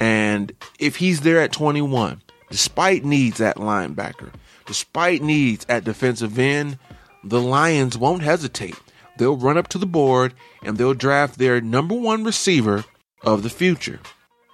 And 0.00 0.52
if 0.78 0.96
he's 0.96 1.20
there 1.20 1.40
at 1.40 1.52
21, 1.52 2.22
despite 2.50 3.04
needs 3.04 3.40
at 3.40 3.56
linebacker, 3.56 4.30
despite 4.66 5.22
needs 5.22 5.64
at 5.68 5.84
defensive 5.84 6.38
end, 6.38 6.78
the 7.24 7.40
Lions 7.40 7.98
won't 7.98 8.22
hesitate. 8.22 8.76
They'll 9.18 9.36
run 9.36 9.56
up 9.58 9.68
to 9.68 9.78
the 9.78 9.86
board 9.86 10.34
and 10.62 10.76
they'll 10.76 10.94
draft 10.94 11.38
their 11.38 11.60
number 11.60 11.94
one 11.94 12.24
receiver 12.24 12.84
of 13.22 13.42
the 13.42 13.50
future. 13.50 14.00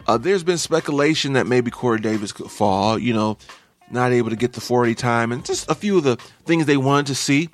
Uh, 0.06 0.18
there's 0.18 0.44
been 0.44 0.58
speculation 0.58 1.34
that 1.34 1.46
maybe 1.46 1.70
Corey 1.70 2.00
Davis 2.00 2.32
could 2.32 2.50
fall, 2.50 2.98
you 2.98 3.12
know, 3.12 3.38
not 3.90 4.12
able 4.12 4.30
to 4.30 4.36
get 4.36 4.54
the 4.54 4.60
40 4.60 4.94
time, 4.94 5.32
and 5.32 5.44
just 5.44 5.70
a 5.70 5.74
few 5.74 5.98
of 5.98 6.04
the 6.04 6.16
things 6.44 6.66
they 6.66 6.76
wanted 6.76 7.06
to 7.06 7.14
see. 7.14 7.50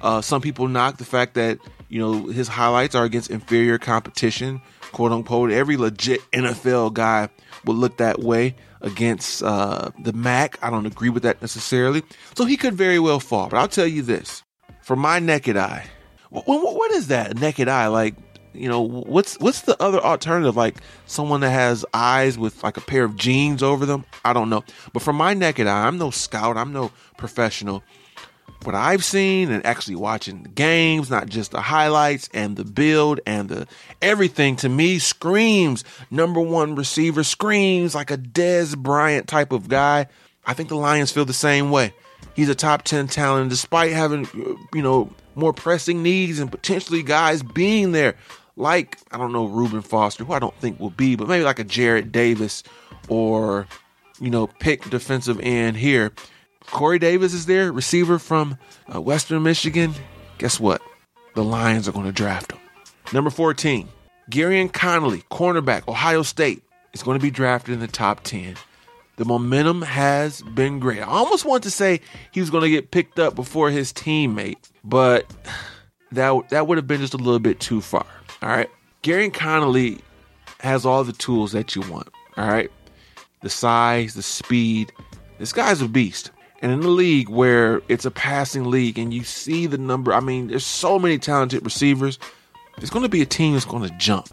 Uh, 0.00 0.20
some 0.20 0.40
people 0.40 0.68
knock 0.68 0.98
the 0.98 1.04
fact 1.04 1.34
that, 1.34 1.58
you 1.90 1.98
know, 1.98 2.28
his 2.28 2.46
highlights 2.46 2.94
are 2.94 3.04
against 3.04 3.30
inferior 3.30 3.76
competition, 3.76 4.62
quote 4.92 5.10
unquote. 5.10 5.50
Every 5.50 5.76
legit 5.76 6.20
NFL 6.30 6.94
guy 6.94 7.28
would 7.64 7.76
look 7.76 7.96
that 7.96 8.20
way 8.20 8.54
against 8.80 9.42
uh, 9.42 9.90
the 10.00 10.12
MAC. 10.12 10.56
I 10.62 10.70
don't 10.70 10.86
agree 10.86 11.10
with 11.10 11.24
that 11.24 11.42
necessarily. 11.42 12.04
So 12.36 12.44
he 12.44 12.56
could 12.56 12.74
very 12.74 13.00
well 13.00 13.18
fall. 13.18 13.48
But 13.48 13.58
I'll 13.58 13.68
tell 13.68 13.88
you 13.88 14.02
this 14.02 14.44
from 14.82 15.00
my 15.00 15.18
naked 15.18 15.56
eye, 15.56 15.84
what, 16.30 16.46
what 16.46 16.92
is 16.92 17.08
that 17.08 17.36
naked 17.40 17.66
eye? 17.66 17.88
Like, 17.88 18.14
you 18.52 18.68
know, 18.68 18.80
what's 18.80 19.36
what's 19.40 19.62
the 19.62 19.80
other 19.82 19.98
alternative? 19.98 20.56
Like 20.56 20.76
someone 21.06 21.40
that 21.40 21.50
has 21.50 21.84
eyes 21.92 22.38
with 22.38 22.62
like 22.62 22.76
a 22.76 22.80
pair 22.80 23.02
of 23.02 23.16
jeans 23.16 23.64
over 23.64 23.84
them? 23.84 24.04
I 24.24 24.32
don't 24.32 24.48
know. 24.48 24.62
But 24.92 25.02
from 25.02 25.16
my 25.16 25.34
naked 25.34 25.66
eye, 25.66 25.88
I'm 25.88 25.98
no 25.98 26.10
scout. 26.10 26.56
I'm 26.56 26.72
no 26.72 26.92
professional 27.16 27.82
what 28.64 28.74
I've 28.74 29.04
seen 29.04 29.50
and 29.50 29.64
actually 29.64 29.96
watching 29.96 30.42
the 30.42 30.48
games, 30.50 31.10
not 31.10 31.28
just 31.28 31.50
the 31.50 31.60
highlights 31.60 32.28
and 32.34 32.56
the 32.56 32.64
build 32.64 33.20
and 33.26 33.48
the 33.48 33.66
everything 34.02 34.56
to 34.56 34.68
me 34.68 34.98
screams 34.98 35.84
number 36.10 36.40
one 36.40 36.74
receiver, 36.74 37.24
screams 37.24 37.94
like 37.94 38.10
a 38.10 38.18
Dez 38.18 38.76
Bryant 38.76 39.28
type 39.28 39.52
of 39.52 39.68
guy. 39.68 40.06
I 40.46 40.54
think 40.54 40.68
the 40.68 40.76
Lions 40.76 41.10
feel 41.10 41.24
the 41.24 41.32
same 41.32 41.70
way. 41.70 41.94
He's 42.34 42.48
a 42.48 42.54
top 42.54 42.82
10 42.82 43.08
talent 43.08 43.50
despite 43.50 43.92
having, 43.92 44.28
you 44.74 44.82
know, 44.82 45.10
more 45.34 45.52
pressing 45.52 46.02
needs 46.02 46.38
and 46.38 46.50
potentially 46.50 47.02
guys 47.02 47.42
being 47.42 47.92
there 47.92 48.14
like, 48.56 48.98
I 49.10 49.16
don't 49.16 49.32
know, 49.32 49.46
Reuben 49.46 49.80
Foster, 49.80 50.24
who 50.24 50.32
I 50.32 50.38
don't 50.38 50.54
think 50.56 50.78
will 50.78 50.90
be, 50.90 51.16
but 51.16 51.28
maybe 51.28 51.44
like 51.44 51.58
a 51.58 51.64
Jarrad 51.64 52.12
Davis 52.12 52.62
or, 53.08 53.66
you 54.20 54.28
know, 54.28 54.46
pick 54.46 54.84
defensive 54.90 55.40
end 55.40 55.78
here 55.78 56.12
Corey 56.66 56.98
Davis 56.98 57.32
is 57.34 57.46
there, 57.46 57.72
receiver 57.72 58.18
from 58.18 58.58
uh, 58.92 59.00
Western 59.00 59.42
Michigan. 59.42 59.94
Guess 60.38 60.60
what? 60.60 60.82
The 61.34 61.44
Lions 61.44 61.88
are 61.88 61.92
going 61.92 62.06
to 62.06 62.12
draft 62.12 62.52
him. 62.52 62.60
Number 63.12 63.30
14, 63.30 63.88
Gareon 64.30 64.72
Conley, 64.72 65.22
cornerback, 65.30 65.88
Ohio 65.88 66.22
State, 66.22 66.62
is 66.92 67.02
going 67.02 67.18
to 67.18 67.22
be 67.22 67.30
drafted 67.30 67.74
in 67.74 67.80
the 67.80 67.88
top 67.88 68.22
10. 68.22 68.56
The 69.16 69.24
momentum 69.24 69.82
has 69.82 70.42
been 70.42 70.78
great. 70.78 71.00
I 71.00 71.06
almost 71.06 71.44
want 71.44 71.62
to 71.64 71.70
say 71.70 72.00
he 72.32 72.40
was 72.40 72.50
going 72.50 72.62
to 72.62 72.70
get 72.70 72.90
picked 72.90 73.18
up 73.18 73.34
before 73.34 73.70
his 73.70 73.92
teammate, 73.92 74.56
but 74.82 75.26
that 76.12 76.48
that 76.48 76.66
would 76.66 76.78
have 76.78 76.86
been 76.86 77.00
just 77.00 77.14
a 77.14 77.18
little 77.18 77.38
bit 77.38 77.60
too 77.60 77.80
far. 77.80 78.06
All 78.42 78.48
right. 78.48 78.70
Gareon 79.02 79.34
Conley 79.34 79.98
has 80.60 80.86
all 80.86 81.04
the 81.04 81.12
tools 81.12 81.52
that 81.52 81.74
you 81.74 81.82
want. 81.82 82.08
All 82.36 82.48
right. 82.48 82.70
The 83.42 83.50
size, 83.50 84.14
the 84.14 84.22
speed. 84.22 84.92
This 85.38 85.52
guy's 85.52 85.82
a 85.82 85.88
beast. 85.88 86.30
And 86.62 86.70
in 86.70 86.80
a 86.80 86.88
league 86.88 87.28
where 87.28 87.80
it's 87.88 88.04
a 88.04 88.10
passing 88.10 88.64
league 88.70 88.98
and 88.98 89.14
you 89.14 89.24
see 89.24 89.66
the 89.66 89.78
number, 89.78 90.12
I 90.12 90.20
mean, 90.20 90.48
there's 90.48 90.66
so 90.66 90.98
many 90.98 91.18
talented 91.18 91.64
receivers. 91.64 92.18
It's 92.78 92.90
going 92.90 93.02
to 93.02 93.08
be 93.08 93.22
a 93.22 93.26
team 93.26 93.54
that's 93.54 93.64
going 93.64 93.88
to 93.88 93.96
jump. 93.96 94.28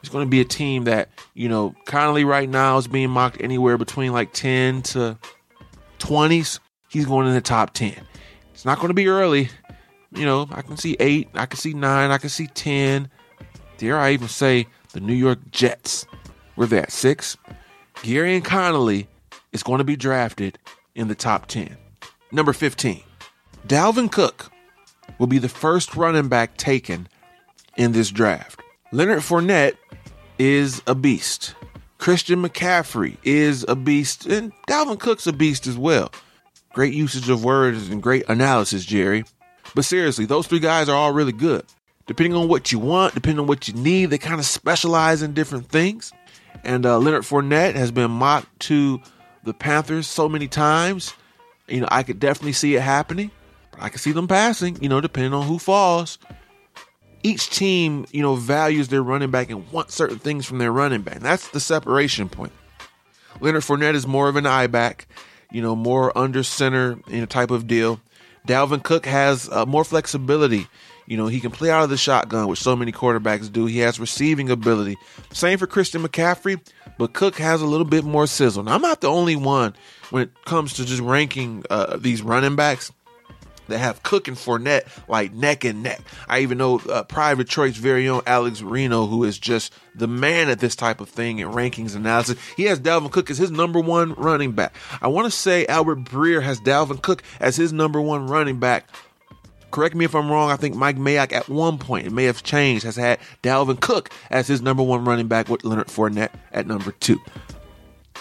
It's 0.00 0.08
going 0.08 0.24
to 0.24 0.30
be 0.30 0.40
a 0.40 0.44
team 0.44 0.84
that, 0.84 1.08
you 1.34 1.48
know, 1.48 1.74
Conley 1.84 2.24
right 2.24 2.48
now 2.48 2.78
is 2.78 2.86
being 2.86 3.10
mocked 3.10 3.40
anywhere 3.40 3.76
between 3.76 4.12
like 4.12 4.32
10 4.32 4.82
to 4.82 5.18
20s. 5.98 6.60
He's 6.88 7.06
going 7.06 7.26
in 7.26 7.34
the 7.34 7.40
top 7.40 7.74
10. 7.74 7.94
It's 8.54 8.64
not 8.64 8.76
going 8.76 8.88
to 8.88 8.94
be 8.94 9.08
early. 9.08 9.50
You 10.12 10.24
know, 10.24 10.48
I 10.52 10.62
can 10.62 10.76
see 10.76 10.96
eight, 11.00 11.28
I 11.34 11.46
can 11.46 11.58
see 11.58 11.74
nine, 11.74 12.10
I 12.10 12.18
can 12.18 12.30
see 12.30 12.46
10. 12.46 13.10
Dare 13.76 13.98
I 13.98 14.12
even 14.12 14.28
say 14.28 14.66
the 14.92 15.00
New 15.00 15.14
York 15.14 15.38
Jets? 15.50 16.06
We're 16.56 16.66
there, 16.66 16.86
six. 16.88 17.36
Gareon 17.96 18.44
Conley 18.44 19.08
is 19.52 19.62
going 19.62 19.78
to 19.78 19.84
be 19.84 19.96
drafted 19.96 20.58
in 20.98 21.08
the 21.08 21.14
top 21.14 21.46
10. 21.46 21.76
Number 22.32 22.52
15, 22.52 23.02
Dalvin 23.66 24.10
Cook 24.10 24.50
will 25.18 25.28
be 25.28 25.38
the 25.38 25.48
first 25.48 25.96
running 25.96 26.28
back 26.28 26.56
taken 26.56 27.08
in 27.76 27.92
this 27.92 28.10
draft. 28.10 28.60
Leonard 28.92 29.20
Fournette 29.20 29.76
is 30.38 30.82
a 30.86 30.94
beast. 30.94 31.54
Christian 31.98 32.42
McCaffrey 32.42 33.16
is 33.22 33.64
a 33.68 33.76
beast. 33.76 34.26
And 34.26 34.52
Dalvin 34.68 34.98
Cook's 34.98 35.26
a 35.26 35.32
beast 35.32 35.66
as 35.66 35.78
well. 35.78 36.10
Great 36.72 36.94
usage 36.94 37.28
of 37.28 37.44
words 37.44 37.88
and 37.88 38.02
great 38.02 38.28
analysis, 38.28 38.84
Jerry. 38.84 39.24
But 39.74 39.84
seriously, 39.84 40.26
those 40.26 40.46
three 40.46 40.60
guys 40.60 40.88
are 40.88 40.96
all 40.96 41.12
really 41.12 41.32
good. 41.32 41.64
Depending 42.06 42.34
on 42.34 42.48
what 42.48 42.72
you 42.72 42.78
want, 42.78 43.14
depending 43.14 43.40
on 43.40 43.46
what 43.46 43.68
you 43.68 43.74
need, 43.74 44.06
they 44.06 44.18
kind 44.18 44.40
of 44.40 44.46
specialize 44.46 45.22
in 45.22 45.34
different 45.34 45.68
things. 45.68 46.12
And 46.64 46.86
uh, 46.86 46.98
Leonard 46.98 47.22
Fournette 47.22 47.74
has 47.74 47.90
been 47.90 48.10
mocked 48.10 48.60
to 48.60 49.00
the 49.44 49.54
Panthers 49.54 50.06
so 50.06 50.28
many 50.28 50.48
times. 50.48 51.14
You 51.66 51.80
know, 51.80 51.88
I 51.90 52.02
could 52.02 52.18
definitely 52.18 52.52
see 52.52 52.76
it 52.76 52.82
happening. 52.82 53.30
I 53.78 53.88
can 53.88 53.98
see 53.98 54.12
them 54.12 54.26
passing, 54.26 54.82
you 54.82 54.88
know, 54.88 55.00
depending 55.00 55.34
on 55.34 55.46
who 55.46 55.58
falls. 55.58 56.18
Each 57.22 57.50
team, 57.50 58.06
you 58.12 58.22
know, 58.22 58.36
values 58.36 58.88
their 58.88 59.02
running 59.02 59.30
back 59.30 59.50
and 59.50 59.70
wants 59.70 59.94
certain 59.94 60.18
things 60.18 60.46
from 60.46 60.58
their 60.58 60.72
running 60.72 61.02
back. 61.02 61.20
That's 61.20 61.48
the 61.48 61.60
separation 61.60 62.28
point. 62.28 62.52
Leonard 63.40 63.62
Fournette 63.62 63.94
is 63.94 64.06
more 64.06 64.28
of 64.28 64.36
an 64.36 64.46
eye 64.46 64.66
back, 64.66 65.06
you 65.50 65.62
know, 65.62 65.76
more 65.76 66.16
under 66.16 66.42
center 66.42 66.98
in 67.08 67.22
a 67.22 67.26
type 67.26 67.50
of 67.50 67.66
deal. 67.66 68.00
Dalvin 68.46 68.82
Cook 68.82 69.06
has 69.06 69.48
uh, 69.50 69.66
more 69.66 69.84
flexibility 69.84 70.68
you 71.08 71.16
know, 71.16 71.26
he 71.26 71.40
can 71.40 71.50
play 71.50 71.70
out 71.70 71.82
of 71.82 71.90
the 71.90 71.96
shotgun, 71.96 72.48
which 72.48 72.60
so 72.60 72.76
many 72.76 72.92
quarterbacks 72.92 73.50
do. 73.50 73.64
He 73.64 73.78
has 73.78 73.98
receiving 73.98 74.50
ability. 74.50 74.98
Same 75.32 75.58
for 75.58 75.66
Christian 75.66 76.02
McCaffrey, 76.02 76.60
but 76.98 77.14
Cook 77.14 77.36
has 77.36 77.62
a 77.62 77.66
little 77.66 77.86
bit 77.86 78.04
more 78.04 78.26
sizzle. 78.26 78.62
Now, 78.62 78.74
I'm 78.74 78.82
not 78.82 79.00
the 79.00 79.08
only 79.08 79.34
one 79.34 79.74
when 80.10 80.22
it 80.22 80.44
comes 80.44 80.74
to 80.74 80.84
just 80.84 81.00
ranking 81.00 81.64
uh, 81.70 81.96
these 81.96 82.20
running 82.20 82.56
backs 82.56 82.92
that 83.68 83.78
have 83.78 84.02
Cook 84.02 84.28
and 84.28 84.36
Fournette 84.36 84.86
like 85.08 85.32
neck 85.32 85.64
and 85.64 85.82
neck. 85.82 86.00
I 86.28 86.40
even 86.40 86.58
know 86.58 86.80
uh, 86.80 87.04
Pride 87.04 87.32
of 87.32 87.38
Detroit's 87.38 87.78
very 87.78 88.08
own 88.08 88.22
Alex 88.26 88.60
Reno, 88.60 89.06
who 89.06 89.24
is 89.24 89.38
just 89.38 89.72
the 89.94 90.06
man 90.06 90.48
at 90.48 90.60
this 90.60 90.76
type 90.76 91.00
of 91.00 91.08
thing 91.08 91.38
in 91.38 91.48
rankings 91.48 91.94
analysis. 91.94 92.38
He 92.56 92.64
has 92.64 92.80
Dalvin 92.80 93.10
Cook 93.10 93.30
as 93.30 93.38
his 93.38 93.50
number 93.50 93.80
one 93.80 94.14
running 94.14 94.52
back. 94.52 94.74
I 95.00 95.08
want 95.08 95.26
to 95.26 95.30
say 95.30 95.66
Albert 95.66 96.04
Breer 96.04 96.42
has 96.42 96.60
Dalvin 96.60 97.00
Cook 97.00 97.22
as 97.40 97.56
his 97.56 97.72
number 97.72 98.00
one 98.00 98.26
running 98.26 98.58
back 98.58 98.88
correct 99.70 99.94
me 99.94 100.04
if 100.04 100.14
I'm 100.14 100.30
wrong. 100.30 100.50
I 100.50 100.56
think 100.56 100.74
Mike 100.74 100.96
Mayock 100.96 101.32
at 101.32 101.48
one 101.48 101.78
point, 101.78 102.06
it 102.06 102.12
may 102.12 102.24
have 102.24 102.42
changed, 102.42 102.84
has 102.84 102.96
had 102.96 103.18
Dalvin 103.42 103.80
Cook 103.80 104.10
as 104.30 104.46
his 104.46 104.62
number 104.62 104.82
one 104.82 105.04
running 105.04 105.28
back 105.28 105.48
with 105.48 105.64
Leonard 105.64 105.88
Fournette 105.88 106.32
at 106.52 106.66
number 106.66 106.92
two. 106.92 107.20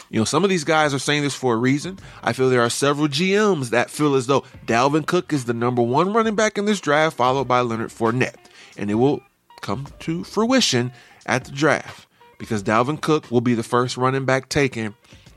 You 0.09 0.19
know, 0.19 0.25
some 0.25 0.43
of 0.43 0.49
these 0.49 0.63
guys 0.63 0.93
are 0.93 0.99
saying 0.99 1.23
this 1.23 1.35
for 1.35 1.53
a 1.53 1.57
reason. 1.57 1.99
I 2.23 2.31
feel 2.31 2.49
there 2.49 2.61
are 2.61 2.69
several 2.69 3.07
GMs 3.07 3.71
that 3.71 3.89
feel 3.89 4.15
as 4.15 4.27
though 4.27 4.41
Dalvin 4.65 5.05
Cook 5.05 5.33
is 5.33 5.45
the 5.45 5.53
number 5.53 5.81
one 5.81 6.13
running 6.13 6.35
back 6.35 6.57
in 6.57 6.65
this 6.65 6.79
draft, 6.79 7.17
followed 7.17 7.47
by 7.47 7.59
Leonard 7.61 7.89
Fournette. 7.89 8.35
And 8.77 8.89
it 8.89 8.95
will 8.95 9.21
come 9.61 9.87
to 9.99 10.23
fruition 10.23 10.91
at 11.25 11.45
the 11.45 11.51
draft 11.51 12.07
because 12.37 12.63
Dalvin 12.63 13.01
Cook 13.01 13.29
will 13.29 13.41
be 13.41 13.53
the 13.53 13.63
first 13.63 13.97
running 13.97 14.23
back 14.23 14.47
taken 14.47 14.95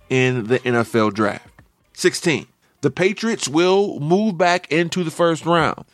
in 0.08 0.46
the 0.46 0.60
NFL 0.60 1.14
draft. 1.14 1.48
16. 1.94 2.46
The 2.82 2.90
Patriots 2.90 3.48
will 3.48 3.98
move 4.00 4.38
back 4.38 4.70
into 4.72 5.04
the 5.04 5.10
first 5.10 5.44
round. 5.44 5.84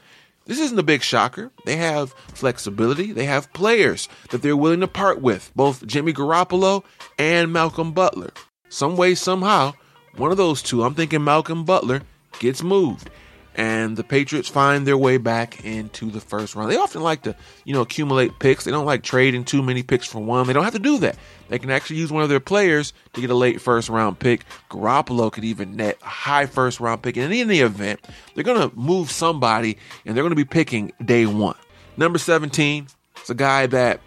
This 0.47 0.61
isn't 0.61 0.79
a 0.79 0.85
big 0.85 1.03
shocker. 1.03 1.51
They 1.65 1.77
have 1.77 2.13
flexibility. 2.35 3.13
They 3.13 3.25
have 3.25 3.53
players 3.53 4.09
that 4.31 4.43
they're 4.43 4.57
willing 4.57 4.81
to 4.81 4.89
part 4.89 5.21
with, 5.21 5.51
both 5.57 5.85
Jimmy 5.87 6.13
Garoppolo 6.13 6.85
and 7.19 7.53
Malcolm 7.53 7.93
Butler. 7.93 8.31
Some 8.69 8.97
way, 8.97 9.15
somehow, 9.17 9.75
one 10.17 10.31
of 10.31 10.37
those 10.37 10.63
two, 10.63 10.85
I'm 10.85 10.95
thinking 10.95 11.25
Malcolm 11.25 11.65
Butler, 11.65 12.03
gets 12.39 12.63
moved 12.63 13.11
and 13.57 13.97
the 13.97 14.05
Patriots 14.05 14.49
find 14.49 14.87
their 14.87 14.99
way 14.99 15.17
back 15.17 15.65
into 15.65 16.11
the 16.11 16.21
first 16.21 16.55
round. 16.55 16.71
They 16.71 16.77
often 16.77 17.03
like 17.03 17.23
to, 17.23 17.35
you 17.65 17.73
know, 17.73 17.81
accumulate 17.81 18.39
picks. 18.39 18.65
They 18.65 18.71
don't 18.71 18.85
like 18.85 19.03
trading 19.03 19.45
too 19.45 19.63
many 19.63 19.83
picks 19.83 20.07
for 20.07 20.23
one. 20.23 20.47
They 20.47 20.53
don't 20.53 20.63
have 20.63 20.75
to 20.75 20.79
do 20.79 20.99
that. 20.99 21.17
They 21.49 21.59
can 21.59 21.71
actually 21.71 21.97
use 21.97 22.13
one 22.13 22.23
of 22.23 22.29
their 22.29 22.39
players 22.39 22.93
to 23.15 23.21
get 23.23 23.31
a 23.31 23.35
late 23.35 23.61
first 23.61 23.89
round 23.89 24.19
pick. 24.19 24.45
Garoppolo 24.71 25.33
could 25.33 25.45
even 25.45 25.75
net 25.75 25.99
a 26.03 26.07
high 26.07 26.45
first 26.45 26.81
round 26.81 27.03
pick. 27.03 27.17
And 27.17 27.33
in 27.33 27.49
the 27.49 27.61
event, 27.61 28.01
they're 28.35 28.45
going 28.45 28.69
to 28.69 28.77
move 28.77 29.11
somebody 29.11 29.79
and 30.05 30.15
they're 30.15 30.23
going 30.23 30.31
to 30.33 30.37
be 30.37 30.45
picking 30.45 30.93
day 31.03 31.25
one. 31.25 31.57
Number 31.97 32.19
17, 32.19 32.89
is 33.23 33.31
a 33.31 33.35
guy 33.35 33.67
that, 33.67 34.01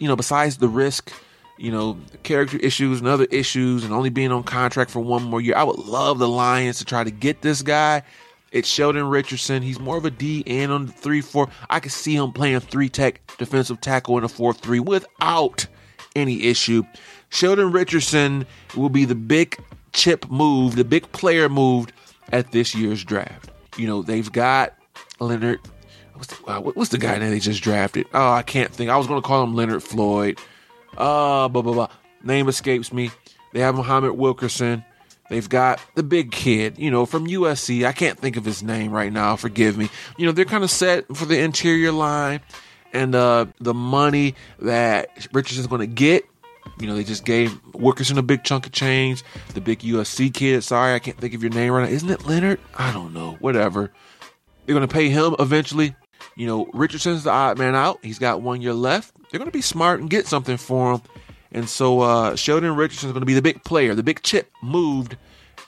you 0.00 0.08
know, 0.08 0.16
besides 0.16 0.56
the 0.58 0.68
risk, 0.68 1.12
you 1.56 1.70
know, 1.70 1.98
character 2.24 2.56
issues 2.56 2.98
and 2.98 3.06
other 3.06 3.26
issues 3.30 3.84
and 3.84 3.92
only 3.92 4.10
being 4.10 4.32
on 4.32 4.42
contract 4.42 4.90
for 4.90 4.98
one 4.98 5.22
more 5.22 5.40
year, 5.40 5.54
I 5.54 5.62
would 5.62 5.78
love 5.78 6.18
the 6.18 6.28
Lions 6.28 6.78
to 6.78 6.84
try 6.84 7.04
to 7.04 7.12
get 7.12 7.42
this 7.42 7.62
guy 7.62 8.02
it's 8.52 8.68
Sheldon 8.68 9.08
Richardson. 9.08 9.62
He's 9.62 9.80
more 9.80 9.96
of 9.96 10.04
a 10.04 10.10
D 10.10 10.44
and 10.46 10.70
on 10.70 10.86
the 10.86 10.92
3 10.92 11.20
4. 11.20 11.48
I 11.70 11.80
could 11.80 11.92
see 11.92 12.14
him 12.14 12.32
playing 12.32 12.60
three 12.60 12.88
tech 12.88 13.20
defensive 13.38 13.80
tackle 13.80 14.18
in 14.18 14.24
a 14.24 14.28
4 14.28 14.52
3 14.52 14.78
without 14.80 15.66
any 16.14 16.44
issue. 16.44 16.84
Sheldon 17.30 17.72
Richardson 17.72 18.46
will 18.76 18.90
be 18.90 19.06
the 19.06 19.14
big 19.14 19.58
chip 19.92 20.30
move, 20.30 20.76
the 20.76 20.84
big 20.84 21.10
player 21.12 21.48
moved 21.48 21.92
at 22.30 22.52
this 22.52 22.74
year's 22.74 23.02
draft. 23.04 23.50
You 23.76 23.86
know, 23.86 24.02
they've 24.02 24.30
got 24.30 24.74
Leonard. 25.18 25.60
What's 26.14 26.36
the, 26.36 26.46
uh, 26.46 26.60
what's 26.60 26.90
the 26.90 26.98
guy 26.98 27.18
that 27.18 27.30
they 27.30 27.38
just 27.38 27.62
drafted? 27.62 28.06
Oh, 28.12 28.32
I 28.32 28.42
can't 28.42 28.70
think. 28.70 28.90
I 28.90 28.96
was 28.96 29.06
going 29.06 29.20
to 29.20 29.26
call 29.26 29.42
him 29.42 29.54
Leonard 29.54 29.82
Floyd. 29.82 30.38
Uh, 30.96 31.48
blah, 31.48 31.62
blah, 31.62 31.72
blah. 31.72 31.88
Name 32.22 32.48
escapes 32.48 32.92
me. 32.92 33.10
They 33.52 33.60
have 33.60 33.74
Muhammad 33.74 34.12
Wilkerson. 34.12 34.84
They've 35.32 35.48
got 35.48 35.80
the 35.94 36.02
big 36.02 36.30
kid, 36.30 36.78
you 36.78 36.90
know, 36.90 37.06
from 37.06 37.26
USC. 37.26 37.86
I 37.86 37.92
can't 37.92 38.18
think 38.18 38.36
of 38.36 38.44
his 38.44 38.62
name 38.62 38.92
right 38.92 39.10
now. 39.10 39.34
Forgive 39.34 39.78
me. 39.78 39.88
You 40.18 40.26
know, 40.26 40.32
they're 40.32 40.44
kind 40.44 40.62
of 40.62 40.70
set 40.70 41.06
for 41.16 41.24
the 41.24 41.40
interior 41.40 41.90
line 41.90 42.42
and 42.92 43.14
uh, 43.14 43.46
the 43.58 43.72
money 43.72 44.34
that 44.58 45.08
Richardson's 45.32 45.68
going 45.68 45.80
to 45.80 45.86
get. 45.86 46.26
You 46.78 46.86
know, 46.86 46.94
they 46.94 47.02
just 47.02 47.24
gave 47.24 47.58
Wilkerson 47.72 48.18
a 48.18 48.22
big 48.22 48.44
chunk 48.44 48.66
of 48.66 48.72
change. 48.72 49.24
The 49.54 49.62
big 49.62 49.78
USC 49.78 50.34
kid, 50.34 50.64
sorry, 50.64 50.92
I 50.92 50.98
can't 50.98 51.16
think 51.16 51.32
of 51.32 51.42
your 51.42 51.50
name 51.50 51.72
right 51.72 51.88
now. 51.88 51.94
Isn't 51.94 52.10
it 52.10 52.26
Leonard? 52.26 52.60
I 52.74 52.92
don't 52.92 53.14
know. 53.14 53.38
Whatever. 53.40 53.90
They're 54.66 54.74
going 54.74 54.86
to 54.86 54.94
pay 54.94 55.08
him 55.08 55.34
eventually. 55.38 55.96
You 56.36 56.46
know, 56.46 56.68
Richardson's 56.74 57.24
the 57.24 57.30
odd 57.30 57.56
man 57.56 57.74
out. 57.74 58.00
He's 58.02 58.18
got 58.18 58.42
one 58.42 58.60
year 58.60 58.74
left. 58.74 59.14
They're 59.30 59.38
going 59.38 59.50
to 59.50 59.56
be 59.56 59.62
smart 59.62 60.00
and 60.00 60.10
get 60.10 60.26
something 60.26 60.58
for 60.58 60.92
him. 60.92 61.02
And 61.52 61.68
so 61.68 62.00
uh, 62.00 62.36
Sheldon 62.36 62.74
Richardson 62.76 63.10
is 63.10 63.12
going 63.12 63.22
to 63.22 63.26
be 63.26 63.34
the 63.34 63.42
big 63.42 63.62
player, 63.64 63.94
the 63.94 64.02
big 64.02 64.22
chip 64.22 64.50
moved 64.62 65.16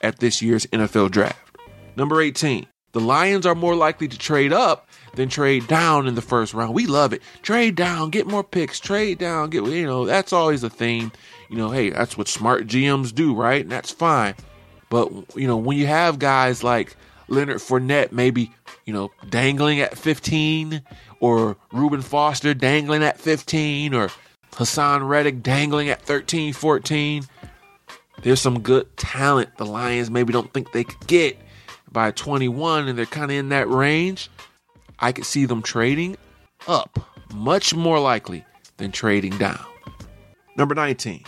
at 0.01 0.19
this 0.19 0.41
year's 0.41 0.65
NFL 0.67 1.11
draft. 1.11 1.57
Number 1.95 2.21
18, 2.21 2.67
the 2.91 2.99
Lions 2.99 3.45
are 3.45 3.55
more 3.55 3.75
likely 3.75 4.07
to 4.07 4.17
trade 4.17 4.51
up 4.51 4.87
than 5.15 5.29
trade 5.29 5.67
down 5.67 6.07
in 6.07 6.15
the 6.15 6.21
first 6.21 6.53
round. 6.53 6.73
We 6.73 6.85
love 6.85 7.13
it. 7.13 7.21
Trade 7.41 7.75
down, 7.75 8.09
get 8.09 8.27
more 8.27 8.43
picks, 8.43 8.79
trade 8.79 9.17
down, 9.17 9.49
get, 9.49 9.63
you 9.65 9.85
know, 9.85 10.05
that's 10.05 10.33
always 10.33 10.63
a 10.63 10.69
theme. 10.69 11.11
You 11.49 11.57
know, 11.57 11.69
hey, 11.69 11.91
that's 11.91 12.17
what 12.17 12.27
smart 12.27 12.67
GMs 12.67 13.13
do, 13.13 13.33
right? 13.33 13.61
And 13.61 13.71
that's 13.71 13.91
fine. 13.91 14.35
But, 14.89 15.11
you 15.35 15.47
know, 15.47 15.57
when 15.57 15.77
you 15.77 15.87
have 15.87 16.19
guys 16.19 16.63
like 16.63 16.95
Leonard 17.27 17.57
Fournette 17.57 18.11
maybe, 18.11 18.51
you 18.85 18.93
know, 18.93 19.11
dangling 19.29 19.79
at 19.79 19.97
15 19.97 20.81
or 21.19 21.57
Reuben 21.71 22.01
Foster 22.01 22.53
dangling 22.53 23.03
at 23.03 23.19
15 23.19 23.93
or 23.93 24.09
Haason 24.55 25.07
Reddick 25.07 25.43
dangling 25.43 25.89
at 25.89 26.01
13, 26.01 26.53
14. 26.53 27.23
There's 28.23 28.39
some 28.41 28.61
good 28.61 28.95
talent 28.97 29.57
the 29.57 29.65
Lions 29.65 30.09
maybe 30.09 30.31
don't 30.31 30.51
think 30.53 30.71
they 30.71 30.85
could 30.85 31.07
get 31.07 31.37
by 31.91 32.11
21, 32.11 32.87
and 32.87 32.97
they're 32.97 33.05
kind 33.05 33.31
of 33.31 33.37
in 33.37 33.49
that 33.49 33.69
range. 33.69 34.29
I 34.99 35.11
could 35.11 35.25
see 35.25 35.45
them 35.45 35.61
trading 35.61 36.15
up, 36.67 36.99
much 37.33 37.73
more 37.73 37.99
likely 37.99 38.45
than 38.77 38.91
trading 38.91 39.37
down. 39.37 39.63
Number 40.57 40.73
19, 40.73 41.23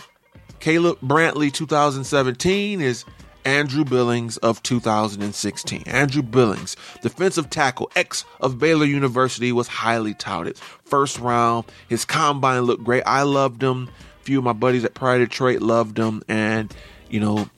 Caleb 0.60 0.98
Brantley 1.00 1.52
2017 1.52 2.80
is 2.80 3.04
Andrew 3.48 3.82
Billings 3.82 4.36
of 4.36 4.62
2016. 4.62 5.84
Andrew 5.86 6.20
Billings, 6.20 6.76
defensive 7.00 7.48
tackle, 7.48 7.90
ex 7.96 8.26
of 8.42 8.58
Baylor 8.58 8.84
University, 8.84 9.52
was 9.52 9.68
highly 9.68 10.12
touted. 10.12 10.58
First 10.84 11.18
round, 11.18 11.64
his 11.88 12.04
combine 12.04 12.60
looked 12.62 12.84
great. 12.84 13.04
I 13.06 13.22
loved 13.22 13.62
him. 13.62 13.88
A 14.20 14.24
few 14.24 14.36
of 14.36 14.44
my 14.44 14.52
buddies 14.52 14.84
at 14.84 14.92
Pride 14.92 15.18
Detroit 15.18 15.62
loved 15.62 15.98
him, 15.98 16.22
and 16.28 16.74
you 17.08 17.20
know, 17.20 17.48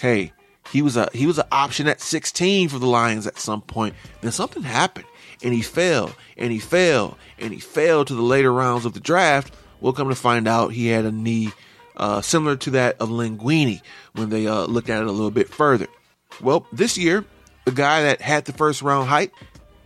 hey, 0.00 0.32
he 0.70 0.80
was 0.80 0.96
a 0.96 1.10
he 1.12 1.26
was 1.26 1.38
an 1.38 1.48
option 1.50 1.88
at 1.88 2.00
16 2.00 2.68
for 2.68 2.78
the 2.78 2.86
Lions 2.86 3.26
at 3.26 3.36
some 3.36 3.62
point. 3.62 3.96
Then 4.20 4.30
something 4.30 4.62
happened, 4.62 5.06
and 5.42 5.52
he 5.52 5.60
fell, 5.60 6.12
and 6.36 6.52
he 6.52 6.60
fell, 6.60 7.18
and 7.40 7.52
he 7.52 7.58
fell 7.58 8.04
to 8.04 8.14
the 8.14 8.22
later 8.22 8.52
rounds 8.52 8.86
of 8.86 8.92
the 8.92 9.00
draft. 9.00 9.52
We'll 9.80 9.92
come 9.92 10.08
to 10.08 10.14
find 10.14 10.46
out 10.46 10.72
he 10.72 10.86
had 10.86 11.04
a 11.04 11.10
knee 11.10 11.50
uh, 11.96 12.20
similar 12.20 12.56
to 12.56 12.70
that 12.70 13.00
of 13.00 13.08
Linguini 13.08 13.80
when 14.14 14.30
they 14.30 14.46
uh, 14.46 14.64
looked 14.64 14.90
at 14.90 15.02
it 15.02 15.08
a 15.08 15.12
little 15.12 15.30
bit 15.30 15.48
further. 15.48 15.86
Well, 16.40 16.66
this 16.72 16.96
year, 16.96 17.24
the 17.64 17.72
guy 17.72 18.02
that 18.02 18.20
had 18.20 18.44
the 18.46 18.52
first 18.52 18.82
round 18.82 19.08
hype, 19.08 19.32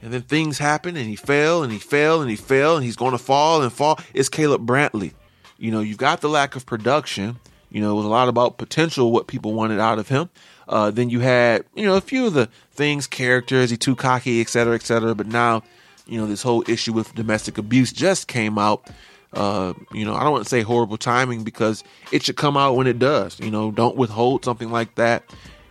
and 0.03 0.13
then 0.13 0.23
things 0.23 0.59
happened, 0.59 0.97
and 0.97 1.09
he 1.09 1.17
fell, 1.17 1.63
and 1.63 1.73
he 1.73 1.79
fell, 1.79 2.21
and 2.21 2.31
he 2.31 2.37
fell, 2.37 2.77
and 2.77 2.85
he's 2.85 2.97
going 2.97 3.13
to 3.13 3.19
fall 3.19 3.63
and 3.63 3.73
fall, 3.73 3.99
is 4.15 4.29
Caleb 4.29 4.67
Brantley. 4.67 5.15
You 5.59 5.71
know, 5.71 5.81
you've 5.81 5.99
got 5.99 6.21
the 6.21 6.29
lack 6.29 6.55
of 6.55 6.67
production. 6.67 7.39
You 7.71 7.81
know, 7.81 7.93
it 7.93 7.97
was 7.97 8.05
a 8.05 8.09
lot 8.09 8.29
about 8.29 8.59
potential, 8.59 9.11
what 9.11 9.27
people 9.27 9.55
wanted 9.55 9.81
out 9.81 9.99
of 9.99 10.09
him. 10.09 10.31
Uh, 10.69 10.91
then 10.91 11.11
you 11.11 11.21
had, 11.21 11.65
you 11.75 11.85
know, 11.85 11.97
a 11.97 12.01
few 12.01 12.27
of 12.27 12.35
the 12.35 12.49
things, 12.73 13.07
characters, 13.07 13.71
he 13.71 13.77
too 13.77 13.97
cocky, 13.97 14.41
et 14.41 14.49
cetera, 14.49 14.75
et 14.75 14.83
cetera. 14.83 15.15
But 15.15 15.27
now, 15.27 15.63
you 16.07 16.21
know, 16.21 16.27
this 16.27 16.43
whole 16.43 16.63
issue 16.69 16.93
with 16.93 17.15
domestic 17.15 17.59
abuse 17.59 17.93
just 17.93 18.29
came 18.29 18.59
out 18.59 18.89
uh, 19.37 19.75
you 19.93 20.05
know, 20.05 20.15
I 20.15 20.23
don't 20.23 20.33
want 20.33 20.45
to 20.45 20.49
say 20.49 20.63
horrible 20.63 20.97
timing 20.97 21.45
because 21.45 21.85
it 22.11 22.25
should 22.25 22.37
come 22.37 22.57
out 22.57 22.75
when 22.75 22.87
it 22.87 22.99
does. 22.99 23.39
You 23.39 23.51
know, 23.51 23.71
don't 23.71 23.97
withhold 23.97 24.45
something 24.45 24.71
like 24.71 24.95
that. 24.95 25.25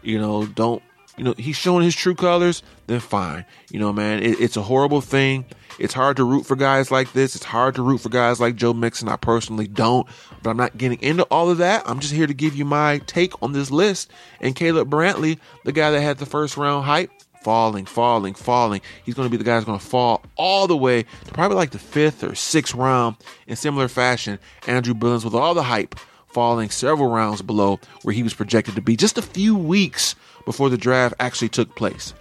You 0.03 0.19
know, 0.19 0.45
don't, 0.45 0.83
you 1.17 1.23
know, 1.23 1.33
he's 1.37 1.55
showing 1.55 1.83
his 1.83 1.95
true 1.95 2.13
colors, 2.13 2.61
then 2.85 2.99
fine. 2.99 3.43
You 3.71 3.79
know, 3.79 3.91
man, 3.91 4.21
it, 4.21 4.39
it's 4.39 4.55
a 4.55 4.61
horrible 4.61 5.01
thing. 5.01 5.45
It's 5.79 5.93
hard 5.93 6.17
to 6.17 6.23
root 6.23 6.45
for 6.45 6.55
guys 6.55 6.91
like 6.91 7.11
this. 7.13 7.35
It's 7.35 7.43
hard 7.43 7.75
to 7.75 7.81
root 7.81 7.99
for 7.99 8.09
guys 8.09 8.39
like 8.39 8.55
Joe 8.55 8.73
Mixon. 8.73 9.09
I 9.09 9.15
personally 9.15 9.67
don't, 9.67 10.07
but 10.43 10.51
I'm 10.51 10.57
not 10.57 10.77
getting 10.77 11.01
into 11.01 11.23
all 11.25 11.49
of 11.49 11.57
that. 11.57 11.83
I'm 11.89 11.99
just 11.99 12.13
here 12.13 12.27
to 12.27 12.33
give 12.33 12.55
you 12.55 12.65
my 12.65 12.99
take 13.07 13.41
on 13.41 13.53
this 13.53 13.71
list. 13.71 14.11
And 14.39 14.55
Caleb 14.55 14.89
Brantley, 14.89 15.39
the 15.63 15.71
guy 15.71 15.89
that 15.89 16.01
had 16.01 16.19
the 16.19 16.25
first 16.25 16.55
round 16.55 16.85
hype, 16.85 17.09
falling, 17.45 17.85
falling, 17.85 18.33
falling. 18.33 18.81
He's 19.03 19.13
going 19.13 19.27
to 19.27 19.29
be 19.29 19.37
the 19.37 19.43
guy 19.43 19.55
who's 19.55 19.65
going 19.65 19.77
to 19.77 19.85
fall 19.85 20.23
all 20.35 20.65
the 20.65 20.75
way 20.75 21.03
to 21.03 21.31
probably 21.31 21.55
like 21.55 21.69
the 21.69 21.77
fifth 21.77 22.23
or 22.23 22.33
sixth 22.33 22.73
round 22.73 23.17
in 23.45 23.55
similar 23.55 23.87
fashion. 23.87 24.39
Andrew 24.65 24.95
Billings, 24.95 25.23
with 25.23 25.35
all 25.35 25.53
the 25.53 25.61
hype, 25.61 25.93
falling 26.25 26.71
several 26.71 27.11
rounds 27.11 27.43
below 27.43 27.79
where 28.01 28.15
he 28.15 28.23
was 28.23 28.33
projected 28.33 28.73
to 28.73 28.81
be 28.81 28.95
just 28.95 29.19
a 29.19 29.21
few 29.21 29.55
weeks 29.55 30.15
before 30.43 30.71
the 30.71 30.77
draft 30.77 31.13
actually 31.19 31.49
took 31.49 31.75
place. 31.75 32.15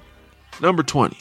Number 0.60 0.82
20. 0.82 1.16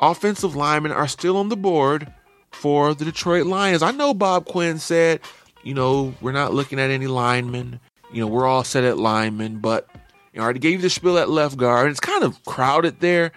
Offensive 0.00 0.56
linemen 0.56 0.90
are 0.90 1.06
still 1.06 1.36
on 1.36 1.50
the 1.50 1.58
board 1.58 2.10
for 2.52 2.94
the 2.94 3.04
Detroit 3.04 3.44
Lions. 3.44 3.82
I 3.82 3.90
know 3.90 4.14
Bob 4.14 4.46
Quinn 4.46 4.78
said, 4.78 5.20
you 5.62 5.74
know, 5.74 6.14
we're 6.22 6.32
not 6.32 6.54
looking 6.54 6.80
at 6.80 6.90
any 6.90 7.06
linemen. 7.06 7.80
You 8.10 8.22
know, 8.22 8.28
we're 8.28 8.46
all 8.46 8.64
set 8.64 8.84
at 8.84 8.96
linemen, 8.96 9.58
but 9.58 9.90
you 10.32 10.38
know, 10.38 10.42
I 10.42 10.44
already 10.44 10.60
gave 10.60 10.72
you 10.72 10.78
the 10.78 10.90
spiel 10.90 11.18
at 11.18 11.28
left 11.28 11.56
guard. 11.56 11.90
It's 11.90 12.00
kind 12.00 12.24
of 12.24 12.42
crowded 12.44 13.00
there, 13.00 13.32